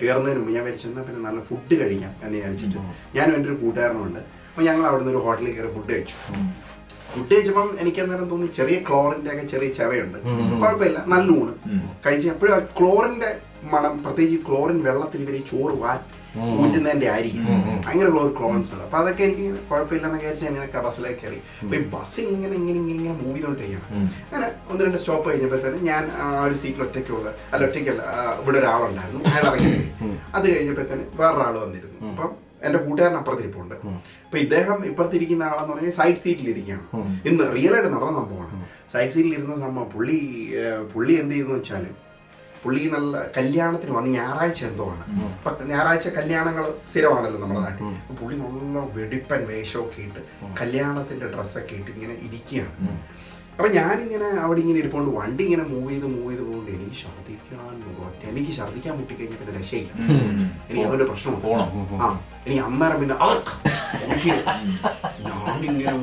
കയറുന്നതിന് 0.00 0.38
മുമ്പ് 0.40 0.52
ഞാൻ 0.56 0.64
വിളിച്ചെന്നാൽ 0.64 1.04
പിന്നെ 1.06 1.20
നല്ല 1.28 1.40
ഫുഡ് 1.48 1.74
കഴിക്കാം 1.80 2.12
എന്ന് 2.24 2.34
വിചാരിച്ചിട്ട് 2.38 2.78
ഞാനും 3.16 3.34
എന്റെ 3.36 3.48
ഒരു 3.50 3.58
കൂട്ടുകാരനുണ്ട് 3.62 4.20
അപ്പൊ 4.48 4.62
ഞങ്ങൾ 4.68 4.84
അവിടെ 4.90 5.02
നിന്ന് 5.02 5.12
ഒരു 5.14 5.22
ഹോട്ടലിൽ 5.26 5.52
കയറി 5.56 5.70
ഫുഡ് 5.74 5.90
കഴിച്ചു. 5.92 6.16
ഫുഡ് 7.12 7.28
കഴിച്ചപ്പം 7.30 7.68
എനിക്ക് 7.82 8.00
അന്നേരം 8.02 8.28
തോന്നി 8.32 8.48
ചെറിയ 8.58 8.78
ക്ലോറിന്റെ 8.88 9.30
ഒക്കെ 9.34 9.44
ചെറിയ 9.52 9.68
ചവയുണ്ട്. 9.78 10.18
കുഴപ്പമില്ല 10.62 10.98
നല്ല 11.14 11.28
ഊണ്. 11.40 11.52
കഴിച്ച് 12.06 12.28
എപ്പോഴും 12.34 12.54
ആ 12.56 12.60
ക്ലോറിന്റെ 12.78 13.30
മണം 13.72 13.94
പ്രത്യേകിച്ച് 14.04 14.38
ക്ലോറിൻ 14.48 14.78
വെള്ളത്തിൽ 14.88 15.22
ഇവർ 15.26 15.36
ചോറ് 15.52 15.76
വാറ്റ് 15.84 16.17
ഊറ്റുന്നതിന്റെ 16.36 17.08
ആയിരിക്കും 17.12 17.44
ഭയങ്കര 17.84 18.08
ക്ലോർ 18.14 18.28
ക്ലോൺസ് 18.38 18.70
ഉണ്ട് 18.72 18.84
അപ്പൊ 18.86 18.98
അതൊക്കെ 18.98 19.22
എനിക്ക് 19.26 19.46
കുഴപ്പമില്ലെന്ന് 19.70 20.18
വിചാരിച്ച് 20.18 20.46
അങ്ങനെ 20.50 20.82
ബസ്സിലേക്ക് 20.86 21.20
കയറി 21.22 21.38
അപ്പൊ 21.62 21.74
ഈ 21.78 21.82
ബസ് 21.94 22.18
ഇങ്ങനെ 22.34 22.54
ഇങ്ങനെ 22.60 22.78
ഇങ്ങനെ 22.82 22.96
ഇങ്ങനെ 22.96 23.14
മൂവ് 23.22 23.36
ചെയ്തോണ്ടിരിക്കുകയാണ്. 23.36 23.86
അങ്ങനെ 24.24 24.48
ഒന്ന് 24.70 24.82
രണ്ട് 24.86 24.98
സ്റ്റോപ്പ് 25.02 25.26
കഴിഞ്ഞപ്പോ 25.30 25.60
തന്നെ 25.66 25.80
ഞാൻ 25.90 26.04
ആ 26.24 26.26
ഒരു 26.48 26.56
സീറ്റിൽ 26.62 26.82
ഒറ്റയ്ക്കുള്ള 26.86 27.30
അല്ല 27.52 27.62
ഒറ്റയ്ക്കല്ല 27.68 28.02
ഇവിടെ 28.42 28.58
ഒരാളുണ്ടായിരുന്നു. 28.62 29.22
അയാൾ 29.30 29.46
ഇറങ്ങി. 29.50 29.72
അത് 30.36 30.46
കഴിഞ്ഞപ്പോ 30.52 30.84
തന്നെ 30.92 31.06
വേറൊരാൾ 31.20 31.54
വന്നിരുന്നു. 31.64 31.98
അപ്പം 32.12 32.30
എന്റെ 32.66 32.78
കൂട്ടുകാരൻ 32.84 33.16
അപ്പുറത്തിരിപ്പുണ്ട്. 33.18 33.74
അപ്പൊ 34.26 34.38
ഇദ്ദേഹം 34.44 34.78
ഇപ്പുറത്തിരിക്കുന്ന 34.90 35.44
ആളെന്ന് 35.50 35.72
പറഞ്ഞാൽ 35.72 35.94
സൈഡ് 36.00 36.20
സീറ്റിൽ 36.24 36.48
ഇരിക്കുകയാണ്. 36.52 36.86
ഇന്ന് 37.28 37.44
റിയൽ 37.56 37.72
ആയിട്ട് 37.76 37.90
നടന്ന 37.94 38.12
സംഭവമാണ്. 38.20 38.66
സൈഡ് 38.94 39.12
സീറ്റിൽ 39.14 39.32
ഇരുന്ന 39.38 39.56
സംഭവം. 39.64 39.88
പുള്ളി 39.94 40.18
പുള്ളി 40.94 41.14
എന്ത് 41.22 41.34
ചെയ്തെന്ന് 41.34 41.58
വെച്ചാൽ 41.58 41.86
പുള്ളി 42.62 42.82
നല്ല 42.94 43.22
കല്യാണത്തിന് 43.36 43.92
വന്ന് 43.96 44.10
ഞായറാഴ്ച 44.18 44.60
എന്തോ 44.70 44.84
ആണ്. 44.92 45.04
അപ്പൊ 45.36 45.64
ഞായറാഴ്ച 45.72 46.08
കല്യാണങ്ങൾ 46.18 46.64
സ്ഥിരമാണല്ലോ 46.90 47.38
നമ്മുടെ 47.42 47.60
നാട്ടിൽ. 47.66 47.84
പുള്ളി 48.20 48.36
നല്ല 48.42 48.84
വെടിപ്പൻ 48.98 49.40
വേഷമൊക്കെ 49.52 50.00
ഇട്ട് 50.06 50.20
കല്യാണത്തിന്റെ 50.60 51.26
ഡ്രസ്സൊക്കെ 51.34 51.74
ഇട്ട് 51.80 51.90
ഇങ്ങനെ 51.96 52.14
ഇരിക്കുകയാണ്. 52.26 52.74
അപ്പൊ 53.58 53.68
ഞാനിങ്ങനെ 53.76 54.28
അവിടെ 54.44 54.58
ഇങ്ങനെ 54.62 54.78
ഇരിപ്പോണ്ട്. 54.82 55.10
വണ്ടി 55.20 55.42
ഇങ്ങനെ 55.46 55.64
മൂവ് 55.70 55.88
ചെയ്ത് 55.92 56.06
മൂവ് 56.12 56.28
ചെയ്ത് 56.30 56.42
പോകുന്നുണ്ട്. 56.48 56.70
എനിക്ക് 56.76 56.96
ഛർദ്ദിക്കാൻ 57.04 58.28
എനിക്ക് 58.30 58.52
ഛർദ്ദിക്കാൻ 58.58 58.92
മുട്ടിക്കഴിഞ്ഞാൽ 58.98 59.38
പിന്നെ 59.40 59.54
രക്ഷയില്ല. 59.58 59.90
എനിക്ക് 60.68 60.86
അതൊരു 60.88 61.06
പ്രശ്നം 61.10 61.36
പോണം. 61.44 61.68
ആ 62.02 62.04
എനിക്ക് 62.44 62.62
അന്നേരം 62.68 62.98
പിന്നെ 63.02 63.16
ഞാനിങ്ങനെ 65.28 65.94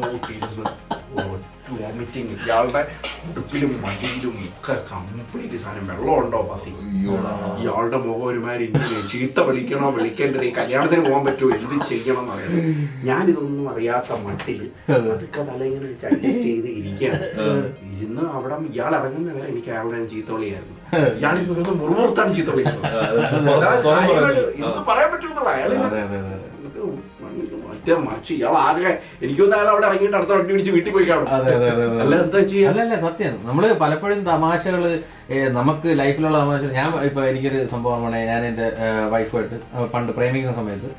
വോമിറ്റിങ് 1.79 2.33
ഇയാളുടെ 2.45 2.81
ഉടുപ്പിലും 3.25 3.71
മടിയിലും 3.83 4.35
ഒക്കെ 4.47 4.75
കംപ്ലീറ്റ് 4.89 5.57
സാധനം 5.63 5.85
വെള്ളമുണ്ടോ 5.91 6.39
ബസ്സിൽ. 6.49 6.73
ഇയാളുടെ 7.59 7.97
മുഖം 8.03 8.25
ഒരുമാതിരി 8.29 8.63
ഇങ്ങനെ 8.69 8.99
ചീത്ത 9.11 9.37
വിളിക്കണോ 9.47 9.87
വിളിക്കേണ്ടത് 9.95 10.47
കല്യാണത്തിന് 10.57 11.03
പോകാൻ 11.07 11.23
പറ്റുമോ 11.27 11.49
എന്ത് 11.57 11.75
ചെയ്യണം 11.89 12.23
എന്നറിയാം 12.25 12.77
ഞാനിതൊന്നും 13.07 13.65
അറിയാത്ത 13.73 14.19
മട്ടിൽ 14.25 14.59
അതൊക്കെ 14.95 15.41
തലയിങ്ങനെ 15.49 15.85
വെച്ച് 15.85 16.07
അഡ്ജസ്റ്റ് 16.09 16.45
ചെയ്ത് 16.47 16.69
ഇരിക്കുകയാണ്. 16.79 17.27
ഇരുന്ന് 17.93 18.23
അവിടെ 18.35 18.57
ഇയാൾ 18.71 18.91
ഇറങ്ങുന്ന 18.99 19.29
വരെ 19.31 19.47
എനിക്ക് 19.53 19.71
അയാളുടെ 19.73 19.99
ചീത്ത 20.13 20.29
വിളിയായിരുന്നു 20.35 20.73
ഇയാൾ 21.15 21.35
ഇന്ന് 21.43 21.75
മുറുമുറുത്താണ് 21.81 22.33
ചീത്ത 22.35 22.49
വിളിക്കുന്നത് 22.51 22.97
എന്ത് 24.59 24.81
പറയാൻ 24.89 25.09
പറ്റുമെന്നുള്ള 25.13 25.51
അയാൾ 25.55 25.71
മറ്റേ 27.85 27.95
മറിച്ച് 28.05 28.31
ഇയാൾ 28.35 28.55
ആകെ 28.67 28.91
എനിക്കൊന്നും 29.23 29.55
അയാൾ 29.57 29.67
അവിടെ 29.71 29.85
ഇറങ്ങിയിട്ട് 29.89 30.17
അടുത്ത 30.19 30.31
വണ്ടി 30.37 30.51
പിടിച്ച് 30.53 30.71
വീട്ടിൽ 30.75 30.91
പോയി 30.95 31.05
കാണും. 31.09 31.27
അതെ 31.35 31.49
അതെ 31.57 31.67
അതെ 31.73 31.83
അതെ. 31.87 31.99
അല്ല 32.03 32.15
എന്താ 32.23 32.39
ചെയ്യാ? 32.51 32.67
അല്ലല്ല 32.71 32.95
സത്യം. 33.07 33.33
നമ്മൾ 33.49 33.63
പലപ്പോഴും 33.83 34.21
തമാശകൾ 34.29 34.83
നമുക്ക് 35.57 35.89
ലൈഫിലുള്ള 36.01 36.37
തമാശകൾ 36.43 36.71
ഞാൻ 36.79 36.87
ഇപ്പൊ 37.09 37.21
എനിക്കൊരു 37.31 37.59
സംഭവം 37.73 37.83
സംഭവമാണ് 37.85 38.19
ഞാൻ 38.31 38.41
എന്റെ 38.49 38.67
വൈഫായിട്ട് 39.13 39.57
പണ്ട് 39.93 40.11
പ്രേമിക്കുന്ന 40.17 40.53
സമയത്ത് 40.59 40.89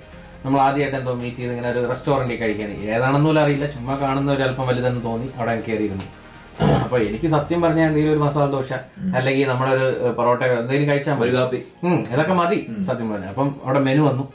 നമ്മൾ 0.44 0.58
ആദ്യമായിട്ട് 0.66 0.96
എന്തോ 1.00 1.12
മീറ്റ് 1.22 1.38
ചെയ്ത് 1.40 1.52
ഇങ്ങനെ 1.54 1.68
ഒരു 1.74 1.80
റെസ്റ്റോറന്റിൽ 1.92 2.38
കഴിക്കാൻ. 2.42 2.68
ഏതാണെന്നോലും 2.94 3.40
അറിയില്ല. 3.42 3.66
ചുമ്മാ 3.74 3.94
കാണുന്ന 4.02 4.30
ഒരു 4.36 4.42
അല്പം 4.46 4.66
വലുതെന്ന് 4.70 5.02
തോന്നി. 5.08 5.28
അവിടെ 5.38 5.54
കയറിയിരുന്നു. 5.66 6.06
അപ്പൊ 6.84 6.96
എനിക്ക് 7.08 7.28
സത്യം 7.36 7.60
പറഞ്ഞാൽ 7.64 7.86
എന്തെങ്കിലും 7.90 8.14
ഒരു 8.14 8.22
മസാല 8.24 8.44
ദോശ 8.56 8.72
അല്ലെങ്കിൽ 9.18 9.46
നമ്മളൊരു 9.52 9.86
പൊറോട്ട 10.18 10.42
എന്തെങ്കിലും 10.60 10.88
കഴിച്ചാൽ 10.92 11.22
ഒരു 11.26 11.36
മതി 11.40 11.60
ഇതൊക്കെ 12.14 12.36
മതി 12.42 12.58
സത്യം 12.90 13.08
പറഞ്ഞാൽ 13.12 13.32
അപ്പം 13.34 13.48
അവിടെ 13.64 13.82
മെനു 13.88 14.04
വന്നു. 14.08 14.26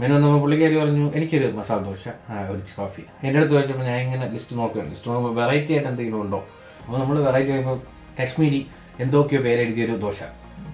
മെനു 0.00 0.12
വന്നപ്പോൾ 0.14 0.40
പുള്ളിക്കാരി 0.44 0.74
പറഞ്ഞു 0.80 1.04
എനിക്കൊരു 1.18 1.46
മസാല 1.58 1.78
ദോശ 1.88 2.04
ഒരു 2.52 2.62
കോഫി 2.78 3.02
എന്റെ 3.24 3.38
അടുത്ത് 3.38 3.54
ചോദിച്ചപ്പോൾ 3.54 3.86
ഞാൻ 3.90 3.98
ഇങ്ങനെ 4.06 4.26
ലിസ്റ്റ് 4.34 4.54
നോക്കുകയാണ് 4.60 4.90
ലിസ്റ്റ് 4.92 5.08
നോക്കുമ്പോൾ 5.10 5.34
വെറൈറ്റി 5.40 5.72
ആയിട്ട് 5.74 5.88
എന്തെങ്കിലും 5.92 6.20
ഉണ്ടോ? 6.24 6.40
അപ്പോൾ 6.84 6.98
നമ്മൾ 7.02 7.16
വെറൈറ്റി 7.28 7.52
ആയപ്പോൾ 7.54 7.78
കാശ്മീരി 8.18 8.60
എന്തൊക്കെയോ 9.04 9.40
പേര് 9.46 9.62
ഒരു 9.86 9.96
ദോശ. 10.04 10.20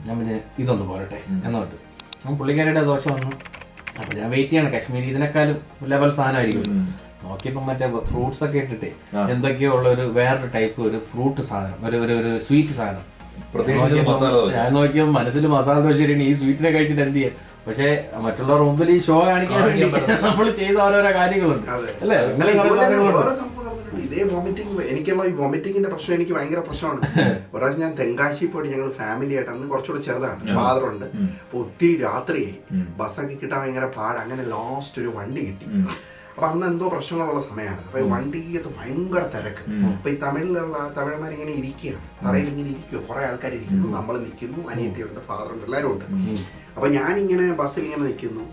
ഞാൻ 0.07 0.15
പിന്നെ 0.21 0.37
ഇതൊന്ന് 0.63 0.85
പോരട്ടെ 0.91 1.21
എന്നോട്ട് 1.47 1.77
അപ്പം 2.23 2.37
പുള്ളിക്കാരിയുടെ 2.41 2.83
ദോശ 2.91 3.05
വന്നു. 3.15 3.31
അപ്പം 4.01 4.13
ഞാൻ 4.19 4.29
വെയിറ്റ് 4.35 4.53
ചെയ്യണം. 4.53 4.71
കാശ്മീരി 4.75 5.07
ഇതിനേക്കാളും 5.13 5.57
ലെവൽ 5.93 6.11
സാധനമായിരിക്കും. 6.19 6.67
നോക്കിയപ്പോൾ 7.25 7.65
മറ്റേ 7.69 7.87
ഫ്രൂട്ട്സ് 8.11 8.43
ഒക്കെ 8.47 8.59
ഇട്ടിട്ട് 8.65 8.91
എന്തൊക്കെയോ 9.33 9.71
ഉള്ള 9.77 9.87
ഒരു 9.97 10.05
വേറൊരു 10.19 10.49
ടൈപ്പ് 10.57 10.81
ഒരു 10.89 10.99
ഫ്രൂട്ട് 11.11 11.41
സാധനം 11.51 11.79
ഒരു 11.89 11.97
ഒരു 12.05 12.15
ഒരു 12.23 12.33
സ്വീറ്റ് 12.47 12.75
സാധനം. 12.81 13.05
ഞാൻ 14.57 14.69
നോക്കിയപ്പോൾ 14.79 15.13
മനസ്സിൽ 15.19 15.47
മസാല 15.57 15.77
ദോശ 15.87 15.99
ഈ 16.29 16.33
സ്വീറ്റിനെ 16.41 16.71
കഴിച്ചിട്ട് 16.77 17.03
എന്ത് 17.07 17.19
ചെയ്യാം? 17.19 17.35
പക്ഷേ 17.67 17.89
മറ്റുള്ളവർ 18.21 18.61
മുമ്പിൽ 18.61 18.91
ഈ 18.91 19.01
ഷോ 19.01 19.21
കാണിക്കാൻ 19.27 19.63
വേണ്ടി 19.63 19.83
നമ്മൾ 20.23 20.51
ചെയ്ത 20.51 20.77
ഓരോരോ 20.79 21.11
കാര്യങ്ങളുണ്ട്. 21.15 21.69
അല്ലേ. 22.03 22.19
ഇതേ 24.05 24.23
വോമിറ്റിംഗ് 24.23 24.83
എനിക്കുള്ള 24.83 25.25
ഈ 25.25 25.33
വോമിറ്റിംഗിന്റെ 25.33 25.89
പ്രശ്നം 25.89 26.15
എനിക്ക് 26.15 26.33
ഭയങ്കര 26.33 26.59
പ്രശ്നമാണ്. 26.59 27.01
ഒരാഴ്ച 27.55 27.79
ഞാൻ 27.79 27.95
തെങ്കാശി 27.95 28.47
പോയിട്ട് 28.47 28.73
ഞങ്ങൾ 28.75 28.91
ഫാമിലി 28.91 29.35
ആയിട്ട് 29.35 29.51
അന്ന് 29.51 29.69
കുറച്ചുകൂടെ 29.69 30.03
ചെറുതാണ്. 30.03 30.55
ഫാദർ 30.55 30.85
ഉണ്ട്. 30.85 31.05
അപ്പൊ 31.45 31.59
ഒത്തിരി 31.59 32.03
രാത്രിയായി. 32.03 32.55
ബസ്സൊക്കെ 33.01 33.35
കിട്ടാൻ 33.35 33.61
ഭയങ്കര 33.61 33.85
പാട്. 33.97 34.19
അങ്ങനെ 34.19 34.43
ലാസ്റ്റ് 34.45 35.03
ഒരു 35.03 35.09
വണ്ടി 35.09 35.41
കിട്ടി. 35.41 35.67
അപ്പൊ 36.35 36.47
അന്ന് 36.49 36.67
എന്തോ 36.67 36.87
പ്രശ്നങ്ങളുള്ള 36.89 37.41
സമയമാണ് 37.41 37.83
അപ്പൊ 37.87 37.99
ഈ 37.99 38.05
വണ്ടിക്കകത്ത് 38.13 38.71
ഭയങ്കര 38.79 39.25
തിരക്ക്. 39.35 39.65
അപ്പൊ 39.93 40.11
ഈ 40.11 40.15
തമിഴിലുള്ള 40.23 40.77
തമിഴന്മാർ 40.99 41.33
ഇങ്ങനെ 41.33 41.53
ഇരിക്കുകയാണ്. 41.53 42.03
തറയിൽ 42.23 42.49
ഇങ്ങനെ 42.49 42.69
ഇരിക്കുക 42.69 42.99
കുറെ 43.09 43.23
ആൾക്കാർ 43.27 43.53
ഇരിക്കുന്നു. 43.53 43.89
നമ്മൾ 43.97 44.15
നിൽക്കുന്നു. 44.19 44.61
അനിയത്തിയുണ്ട് 44.69 45.21
ഉണ്ട്. 45.53 45.65
എല്ലാവരും 45.65 45.93
ഉണ്ട്. 45.93 46.05
അപ്പൊ 46.77 46.89
ഞാനിങ്ങനെ 46.89 47.47
ബസ്സിൽ 47.53 47.85
ഇങ്ങനെ 47.85 48.03
നിൽക്കുന്നു. 48.03 48.45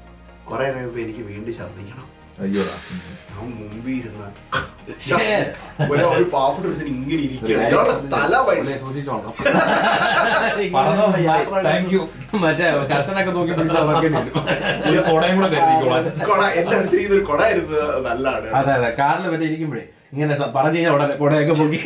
കുറെ 0.50 0.68
നേരം 0.72 1.00
എനിക്ക് 1.00 1.24
വീണ്ടും 1.32 1.54
ഛർദ്ദിക്കണം. 1.60 2.08
ഞാൻ 2.42 3.48
മുമ്പിൽ 3.60 3.94
ഇരുന്ന 3.94 4.24
ഒരു 6.16 6.24
പാവപ്പെട്ട 6.34 6.82
ഇങ്ങനെ 6.94 7.22
ഇരിക്കുകയാണ്. 7.28 7.68
ഇയാളുടെ 7.70 7.96
തല 8.16 8.36
വഴി. 8.48 8.62
മറ്റേ 12.44 12.66
കർട്ടനൊക്കെ 12.92 13.32
നോക്കി 13.38 13.54
അതെ 18.60 18.72
അതെ. 18.78 18.90
കാറിൽ 19.00 19.26
മറ്റേ 19.32 19.46
ഇരിക്കുമ്പോഴേ 19.50 19.84
ഇങ്ങനെ 20.14 20.36
പറഞ്ഞു 20.58 20.78
കഴിഞ്ഞാൽ 20.78 20.94
ഉടനെ 20.96 21.16
കൂടെയൊക്കെ 21.22 21.56
പോക്കി. 21.62 21.80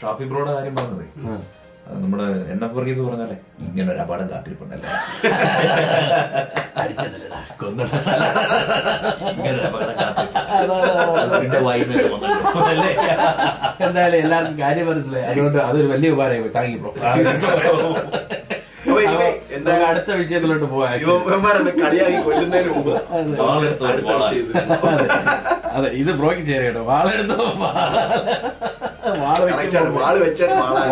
ഷാഫി 0.00 0.24
ബ്രോയുടെ 0.30 0.52
കാര്യം 0.56 0.74
പറഞ്ഞത്. 0.78 1.04
നമ്മുടെ 2.02 2.24
എൻ 2.52 2.60
എഫ് 2.66 2.74
വർഗീസ് 2.76 3.02
പറഞ്ഞാലേ 3.08 3.36
ഇങ്ങനെ 3.66 3.88
ഒരു 3.92 4.00
അപകടം 4.04 4.26
കാത്തിരിപ്പുണ്ടല്ലേ? 4.32 4.88
ഇങ്ങനെ 9.34 9.54
ഒരു 9.58 9.66
അപകടം 9.68 9.94
എന്തായാലും 13.86 14.18
എല്ലാവർക്കും 14.22 14.58
കാര്യം 14.64 14.86
മനസ്സിലായി. 14.90 15.26
അതുകൊണ്ട് 15.30 15.58
അതൊരു 15.68 15.88
വലിയ 15.94 16.10
ഉപകാരമായി. 16.16 16.52
താങ്ക് 16.56 16.78
ബ്രോ 16.82 16.92
അപ്പൊ 16.92 17.04
anyway, 17.08 17.32
നമുക്ക് 17.32 17.44
എന്തായാലും 17.56 18.85
അടുത്ത 19.88 20.10
വിഷയത്തിലോട്ട് 20.12 20.66
കളിയാക്കി 21.82 22.20
കൊല്ലുന്നതിന് 22.22 22.70
മുമ്പ്. 22.70 22.92
അതെ. 25.74 25.88
ഇത് 25.92 26.10
ബ്രോക്ക് 26.12 26.46
ചേരട്ടോ 26.46 26.66
കേട്ടോ 26.66 26.82
വാളെടുത്തോ? 26.84 27.38
വാൾ. 27.60 27.92
വെച്ചാൽ 30.18 30.52
വാളാ. 30.54 30.84